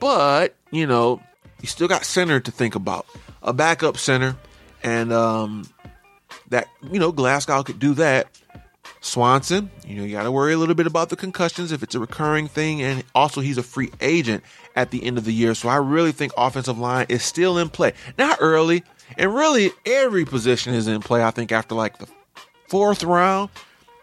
but 0.00 0.54
you 0.70 0.86
know, 0.86 1.20
you 1.60 1.68
still 1.68 1.88
got 1.88 2.04
center 2.04 2.40
to 2.40 2.50
think 2.50 2.74
about. 2.74 3.06
A 3.42 3.52
backup 3.52 3.96
center, 3.96 4.36
and 4.82 5.12
um, 5.12 5.68
that 6.48 6.68
you 6.90 6.98
know, 6.98 7.12
Glasgow 7.12 7.62
could 7.62 7.78
do 7.78 7.94
that. 7.94 8.28
Swanson, 9.00 9.70
you 9.86 9.96
know, 9.96 10.04
you 10.04 10.12
got 10.12 10.24
to 10.24 10.32
worry 10.32 10.52
a 10.52 10.58
little 10.58 10.74
bit 10.74 10.86
about 10.86 11.08
the 11.08 11.14
concussions 11.14 11.70
if 11.70 11.84
it's 11.84 11.94
a 11.94 12.00
recurring 12.00 12.48
thing, 12.48 12.82
and 12.82 13.04
also 13.14 13.40
he's 13.40 13.56
a 13.56 13.62
free 13.62 13.92
agent 14.00 14.42
at 14.74 14.90
the 14.90 15.04
end 15.04 15.18
of 15.18 15.24
the 15.24 15.32
year. 15.32 15.54
So 15.54 15.68
I 15.68 15.76
really 15.76 16.10
think 16.10 16.32
offensive 16.36 16.78
line 16.78 17.06
is 17.08 17.22
still 17.22 17.58
in 17.58 17.68
play, 17.68 17.92
not 18.18 18.38
early, 18.40 18.82
and 19.16 19.32
really 19.32 19.70
every 19.86 20.24
position 20.24 20.74
is 20.74 20.88
in 20.88 21.00
play. 21.00 21.22
I 21.22 21.30
think 21.30 21.52
after 21.52 21.76
like 21.76 21.98
the 21.98 22.08
fourth 22.68 23.04
round, 23.04 23.50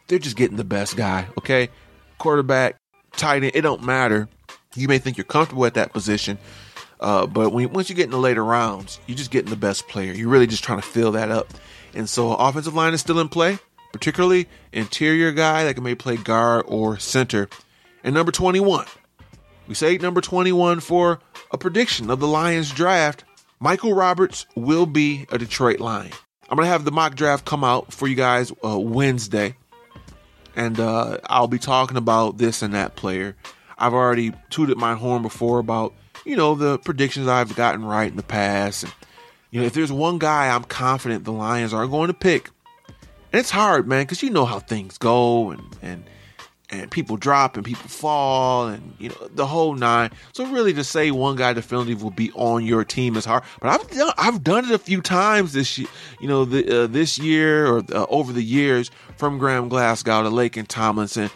they're 0.08 0.20
just 0.20 0.38
getting 0.38 0.58
the 0.58 0.64
best 0.64 0.96
guy. 0.96 1.28
Okay, 1.38 1.70
quarterback, 2.18 2.78
tight 3.14 3.44
end, 3.44 3.52
it 3.56 3.62
don't 3.62 3.84
matter. 3.84 4.28
You 4.76 4.88
may 4.88 4.98
think 4.98 5.18
you're 5.18 5.26
comfortable 5.26 5.66
at 5.66 5.76
that 5.76 5.94
position, 5.94 6.38
uh, 7.00 7.26
but 7.28 7.52
when 7.52 7.72
once 7.72 7.90
you 7.90 7.96
get 7.96 8.06
in 8.06 8.12
the 8.12 8.18
later 8.18 8.44
rounds, 8.44 9.00
you're 9.08 9.18
just 9.18 9.32
getting 9.32 9.50
the 9.50 9.56
best 9.56 9.88
player. 9.88 10.14
You're 10.14 10.30
really 10.30 10.48
just 10.48 10.64
trying 10.64 10.82
to 10.82 10.88
fill 10.88 11.14
that 11.14 11.32
up. 11.32 11.48
And 11.94 12.10
so 12.10 12.34
offensive 12.34 12.76
line 12.76 12.94
is 12.94 13.00
still 13.00 13.20
in 13.20 13.30
play, 13.30 13.58
particularly 13.94 14.48
interior 14.74 15.32
guy 15.32 15.64
that 15.64 15.76
can 15.76 15.84
maybe 15.84 15.96
play 15.96 16.18
guard 16.18 16.66
or 16.68 17.00
center. 17.00 17.48
And 18.04 18.14
number 18.14 18.32
21, 18.32 18.86
we 19.68 19.74
say 19.76 19.98
number 19.98 20.22
21 20.22 20.82
for 20.82 21.20
a 21.52 21.58
prediction 21.58 22.10
of 22.10 22.20
the 22.20 22.28
Lions 22.28 22.72
draft. 22.72 23.24
Michael 23.60 23.94
Roberts 23.94 24.46
will 24.56 24.86
be 24.86 25.26
a 25.32 25.38
Detroit 25.38 25.80
Lion. 25.80 26.12
I'm 26.50 26.58
going 26.58 26.66
to 26.66 26.72
have 26.72 26.86
the 26.86 26.92
mock 26.92 27.16
draft 27.16 27.46
come 27.46 27.64
out 27.64 27.92
for 27.94 28.08
you 28.08 28.16
guys 28.16 28.52
uh, 28.64 28.78
Wednesday. 28.78 29.56
And 30.56 30.80
uh, 30.80 31.20
I'll 31.26 31.48
be 31.48 31.60
talking 31.60 31.98
about 31.98 32.38
this 32.38 32.62
and 32.62 32.74
that 32.74 32.96
player. 32.96 33.36
I've 33.78 33.94
already 33.94 34.34
tooted 34.50 34.78
my 34.78 34.96
horn 34.96 35.22
before 35.22 35.60
about, 35.60 35.94
you 36.26 36.36
know, 36.36 36.56
the 36.56 36.80
predictions 36.80 37.28
I've 37.28 37.56
gotten 37.56 37.84
right 37.84 38.10
in 38.10 38.16
the 38.16 38.24
past. 38.24 38.84
And, 38.84 38.94
you 39.52 39.60
know, 39.60 39.66
if 39.68 39.74
there's 39.74 39.92
one 39.92 40.18
guy 40.18 40.48
I'm 40.48 40.64
confident 40.64 41.26
the 41.26 41.32
Lions 41.32 41.74
are 41.74 41.88
going 41.88 42.08
to 42.08 42.14
pick, 42.14 42.50
and 42.88 43.40
it's 43.40 43.52
hard, 43.52 43.88
man, 43.88 44.04
because 44.04 44.24
you 44.24 44.30
know 44.30 44.46
how 44.46 44.60
things 44.60 44.98
go 44.98 45.52
and, 45.52 45.62
and, 45.82 46.06
and 46.70 46.90
people 46.90 47.18
drop 47.18 47.56
and 47.56 47.66
people 47.66 47.88
fall 47.88 48.68
and 48.68 48.94
you 49.00 49.10
know 49.10 49.28
the 49.34 49.46
whole 49.46 49.76
nine. 49.76 50.12
So 50.34 50.46
really, 50.48 50.74
to 50.74 50.84
say 50.84 51.12
one 51.12 51.36
guy 51.36 51.54
definitively 51.54 51.96
will 51.96 52.12
be 52.12 52.32
on 52.34 52.66
your 52.66 52.84
team 52.84 53.16
is 53.16 53.26
hard. 53.26 53.44
But 53.62 53.70
I've 53.70 53.90
done, 53.90 54.14
I've 54.18 54.44
done 54.44 54.66
it 54.66 54.72
a 54.72 54.80
few 54.80 55.02
times 55.02 55.54
this 55.54 55.78
year. 55.78 55.88
You 56.20 56.28
know, 56.28 56.46
the, 56.46 56.84
uh, 56.84 56.88
this 56.88 57.18
year 57.18 57.68
or 57.68 57.84
uh, 57.94 58.06
over 58.10 58.34
the 58.34 58.44
years 58.44 58.92
from 59.18 59.38
Graham 59.38 59.70
Glasgow 59.70 60.24
to 60.24 60.30
Laken 60.30 60.68
Tomlinson. 60.68 61.30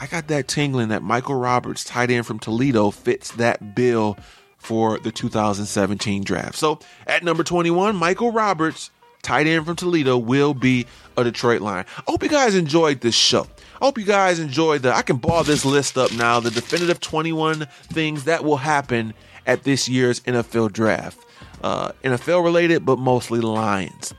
I 0.00 0.06
got 0.06 0.26
that 0.28 0.48
tingling 0.48 0.88
that 0.88 1.02
Michael 1.02 1.36
Roberts, 1.36 1.84
tight 1.84 2.10
end 2.10 2.26
from 2.26 2.38
Toledo, 2.40 2.90
fits 2.90 3.30
that 3.32 3.74
bill 3.74 4.18
for 4.58 4.98
the 4.98 5.12
2017 5.12 6.24
draft. 6.24 6.56
So 6.56 6.80
at 7.06 7.22
number 7.22 7.44
21, 7.44 7.94
Michael 7.94 8.32
Roberts, 8.32 8.90
tight 9.22 9.46
end 9.46 9.66
from 9.66 9.76
Toledo, 9.76 10.18
will 10.18 10.54
be 10.54 10.86
a 11.16 11.22
Detroit 11.22 11.60
Lion. 11.60 11.84
I 11.98 12.10
hope 12.10 12.22
you 12.22 12.28
guys 12.28 12.54
enjoyed 12.54 13.00
this 13.00 13.14
show. 13.14 13.46
Hope 13.84 13.98
you 13.98 14.06
guys 14.06 14.38
enjoyed 14.38 14.80
the. 14.80 14.94
I 14.94 15.02
can 15.02 15.18
ball 15.18 15.44
this 15.44 15.62
list 15.62 15.98
up 15.98 16.10
now. 16.14 16.40
The 16.40 16.50
definitive 16.50 17.00
21 17.00 17.66
things 17.92 18.24
that 18.24 18.42
will 18.42 18.56
happen 18.56 19.12
at 19.46 19.64
this 19.64 19.90
year's 19.90 20.20
NFL 20.20 20.72
draft. 20.72 21.18
Uh, 21.62 21.92
NFL 22.02 22.42
related, 22.42 22.86
but 22.86 22.98
mostly 22.98 23.42
Lions. 23.42 24.14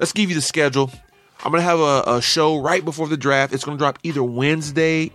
Let's 0.00 0.12
give 0.12 0.30
you 0.30 0.34
the 0.34 0.42
schedule. 0.42 0.90
I'm 1.44 1.52
to 1.52 1.60
have 1.60 1.78
a, 1.78 2.16
a, 2.16 2.20
show 2.20 2.60
right 2.60 2.84
before 2.84 3.06
the 3.06 3.16
draft. 3.16 3.52
It's 3.52 3.62
to 3.62 3.80
drop 3.80 4.00
either 4.02 4.24
Wednesday 4.24 5.12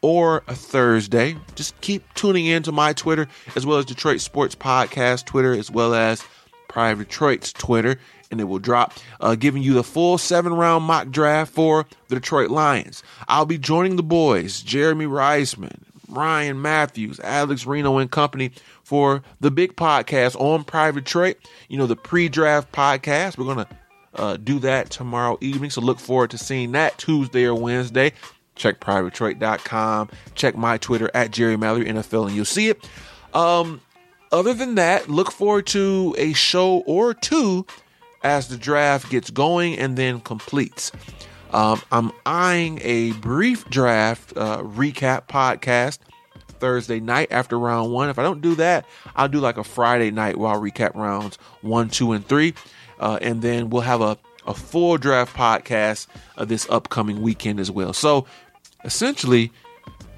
or 0.00 0.42
a 0.48 0.56
Thursday. 0.56 1.36
Just 1.54 1.80
keep 1.80 2.02
tuning 2.14 2.46
in 2.46 2.64
to 2.64 2.72
my 2.72 2.94
Twitter, 2.94 3.28
as 3.54 3.64
well 3.64 3.78
as 3.78 3.84
Detroit 3.84 4.20
Sports 4.22 4.56
Podcast 4.56 5.24
Twitter, 5.24 5.52
as 5.52 5.70
well 5.70 5.94
as 5.94 6.24
Pride 6.66 6.90
of 6.90 6.98
Detroit's 6.98 7.52
Twitter, 7.52 8.00
and 8.30 8.40
it 8.40 8.44
will 8.44 8.58
drop, 8.58 8.92
uh, 9.20 9.34
giving 9.34 9.62
you 9.62 9.74
the 9.74 9.84
full 9.84 10.18
seven 10.18 10.52
round 10.52 10.84
mock 10.84 11.10
draft 11.10 11.52
for 11.52 11.86
the 12.08 12.16
Detroit 12.16 12.50
Lions. 12.50 13.02
I'll 13.26 13.46
be 13.46 13.58
joining 13.58 13.96
the 13.96 14.02
boys, 14.02 14.60
Jeremy 14.60 15.06
Reisman, 15.06 15.82
Ryan 16.08 16.60
Matthews, 16.60 17.20
Alex 17.20 17.66
Reno, 17.66 17.98
and 17.98 18.10
company 18.10 18.52
for 18.82 19.22
the 19.40 19.50
big 19.50 19.76
podcast 19.76 20.40
on 20.40 20.64
Pride 20.64 20.90
of 20.90 20.94
Detroit. 20.96 21.36
You 21.68 21.78
know, 21.78 21.86
the 21.86 21.96
pre 21.96 22.28
draft 22.28 22.72
podcast. 22.72 23.38
We're 23.38 23.52
going 23.52 23.66
to 23.66 23.76
uh, 24.14 24.36
do 24.36 24.58
that 24.60 24.90
tomorrow 24.90 25.38
evening. 25.40 25.70
So 25.70 25.80
look 25.80 25.98
forward 25.98 26.30
to 26.30 26.38
seeing 26.38 26.72
that 26.72 26.98
Tuesday 26.98 27.44
or 27.44 27.54
Wednesday. 27.54 28.12
Check 28.54 28.80
prideofdetroit.com. 28.80 30.10
Check 30.34 30.56
my 30.56 30.78
Twitter 30.78 31.10
at 31.14 31.30
Jerry 31.30 31.56
Mallory 31.56 31.84
NFL 31.84 32.26
and 32.26 32.34
you'll 32.34 32.44
see 32.44 32.68
it. 32.68 32.88
Um, 33.34 33.80
other 34.32 34.52
than 34.52 34.74
that, 34.74 35.08
look 35.08 35.30
forward 35.30 35.66
to 35.68 36.14
a 36.18 36.32
show 36.32 36.78
or 36.80 37.14
two 37.14 37.66
as 38.22 38.48
the 38.48 38.56
draft 38.56 39.10
gets 39.10 39.30
going 39.30 39.78
and 39.78 39.96
then 39.96 40.20
completes. 40.20 40.92
Um, 41.52 41.80
I'm 41.90 42.12
eyeing 42.26 42.80
a 42.82 43.12
brief 43.12 43.68
draft 43.70 44.36
uh, 44.36 44.62
recap 44.62 45.28
podcast 45.28 45.98
Thursday 46.58 47.00
night 47.00 47.28
after 47.30 47.58
round 47.58 47.92
one. 47.92 48.08
If 48.08 48.18
I 48.18 48.22
don't 48.22 48.40
do 48.40 48.54
that, 48.56 48.84
I'll 49.16 49.28
do 49.28 49.40
like 49.40 49.56
a 49.56 49.64
Friday 49.64 50.10
night 50.10 50.36
while 50.36 50.60
recap 50.60 50.94
rounds 50.94 51.36
one, 51.62 51.88
two, 51.88 52.12
and 52.12 52.26
three. 52.26 52.54
Uh, 53.00 53.18
and 53.22 53.42
then 53.42 53.70
we'll 53.70 53.82
have 53.82 54.00
a, 54.00 54.18
a 54.46 54.54
full 54.54 54.98
draft 54.98 55.34
podcast 55.34 56.06
uh, 56.36 56.44
this 56.44 56.68
upcoming 56.68 57.22
weekend 57.22 57.60
as 57.60 57.70
well. 57.70 57.92
So 57.92 58.26
essentially, 58.84 59.52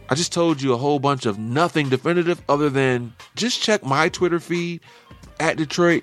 I 0.09 0.15
just 0.17 0.33
told 0.33 0.61
you 0.61 0.73
a 0.73 0.77
whole 0.77 0.99
bunch 0.99 1.27
of 1.27 1.39
nothing 1.39 1.89
definitive 1.89 2.43
other 2.49 2.71
than 2.71 3.13
just 3.37 3.63
check 3.63 3.85
my 3.85 4.09
Twitter 4.09 4.41
feed 4.41 4.81
at 5.39 5.57
Detroit 5.57 6.03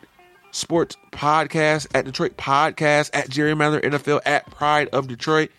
Sports 0.51 0.97
Podcast, 1.11 1.87
at 1.93 2.05
Detroit 2.05 2.37
Podcast, 2.37 3.09
at 3.13 3.29
Jerry 3.29 3.55
Mallory 3.55 3.81
NFL, 3.81 4.21
at 4.25 4.49
Pride 4.51 4.89
of 4.89 5.07
Detroit 5.07 5.51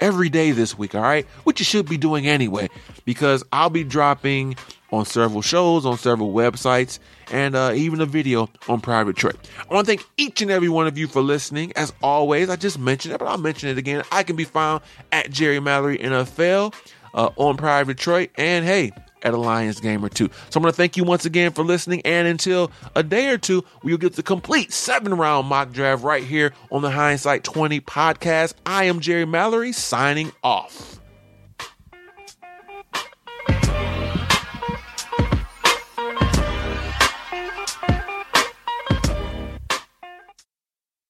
every 0.00 0.28
day 0.28 0.50
this 0.50 0.76
week, 0.76 0.94
all 0.94 1.02
right? 1.02 1.26
Which 1.44 1.60
you 1.60 1.64
should 1.64 1.88
be 1.88 1.96
doing 1.96 2.26
anyway, 2.26 2.68
because 3.04 3.44
I'll 3.52 3.70
be 3.70 3.84
dropping 3.84 4.56
on 4.92 5.04
several 5.04 5.42
shows, 5.42 5.84
on 5.84 5.98
several 5.98 6.32
websites, 6.32 6.98
and 7.32 7.56
uh, 7.56 7.72
even 7.74 8.00
a 8.00 8.06
video 8.06 8.48
on 8.68 8.80
Pride 8.80 9.02
of 9.02 9.14
Detroit. 9.14 9.36
I 9.68 9.74
want 9.74 9.86
to 9.86 9.90
thank 9.90 10.04
each 10.16 10.42
and 10.42 10.50
every 10.50 10.68
one 10.68 10.86
of 10.86 10.96
you 10.96 11.08
for 11.08 11.20
listening. 11.20 11.72
As 11.76 11.92
always, 12.02 12.48
I 12.50 12.56
just 12.56 12.78
mentioned 12.78 13.14
it, 13.14 13.18
but 13.18 13.26
I'll 13.26 13.38
mention 13.38 13.68
it 13.68 13.78
again. 13.78 14.04
I 14.12 14.22
can 14.22 14.36
be 14.36 14.44
found 14.44 14.82
at 15.12 15.30
Jerry 15.30 15.60
Mallory 15.60 15.98
NFL 15.98 16.74
uh, 17.14 17.30
on 17.36 17.56
Pride 17.56 17.82
of 17.82 17.88
Detroit, 17.88 18.30
and 18.36 18.64
hey, 18.64 18.92
at 19.22 19.34
a 19.34 19.36
Lions 19.36 19.80
game 19.80 20.04
or 20.04 20.08
two. 20.08 20.28
So 20.50 20.58
I'm 20.58 20.62
going 20.62 20.72
to 20.72 20.76
thank 20.76 20.96
you 20.96 21.04
once 21.04 21.24
again 21.24 21.52
for 21.52 21.64
listening. 21.64 22.02
And 22.04 22.28
until 22.28 22.70
a 22.94 23.02
day 23.02 23.28
or 23.28 23.38
two, 23.38 23.64
we'll 23.82 23.98
get 23.98 24.14
the 24.14 24.22
complete 24.22 24.72
seven 24.72 25.14
round 25.14 25.48
mock 25.48 25.72
draft 25.72 26.02
right 26.02 26.24
here 26.24 26.52
on 26.70 26.82
the 26.82 26.90
Hindsight 26.90 27.44
20 27.44 27.80
podcast. 27.80 28.54
I 28.64 28.84
am 28.84 29.00
Jerry 29.00 29.24
Mallory 29.24 29.72
signing 29.72 30.32
off. 30.42 30.95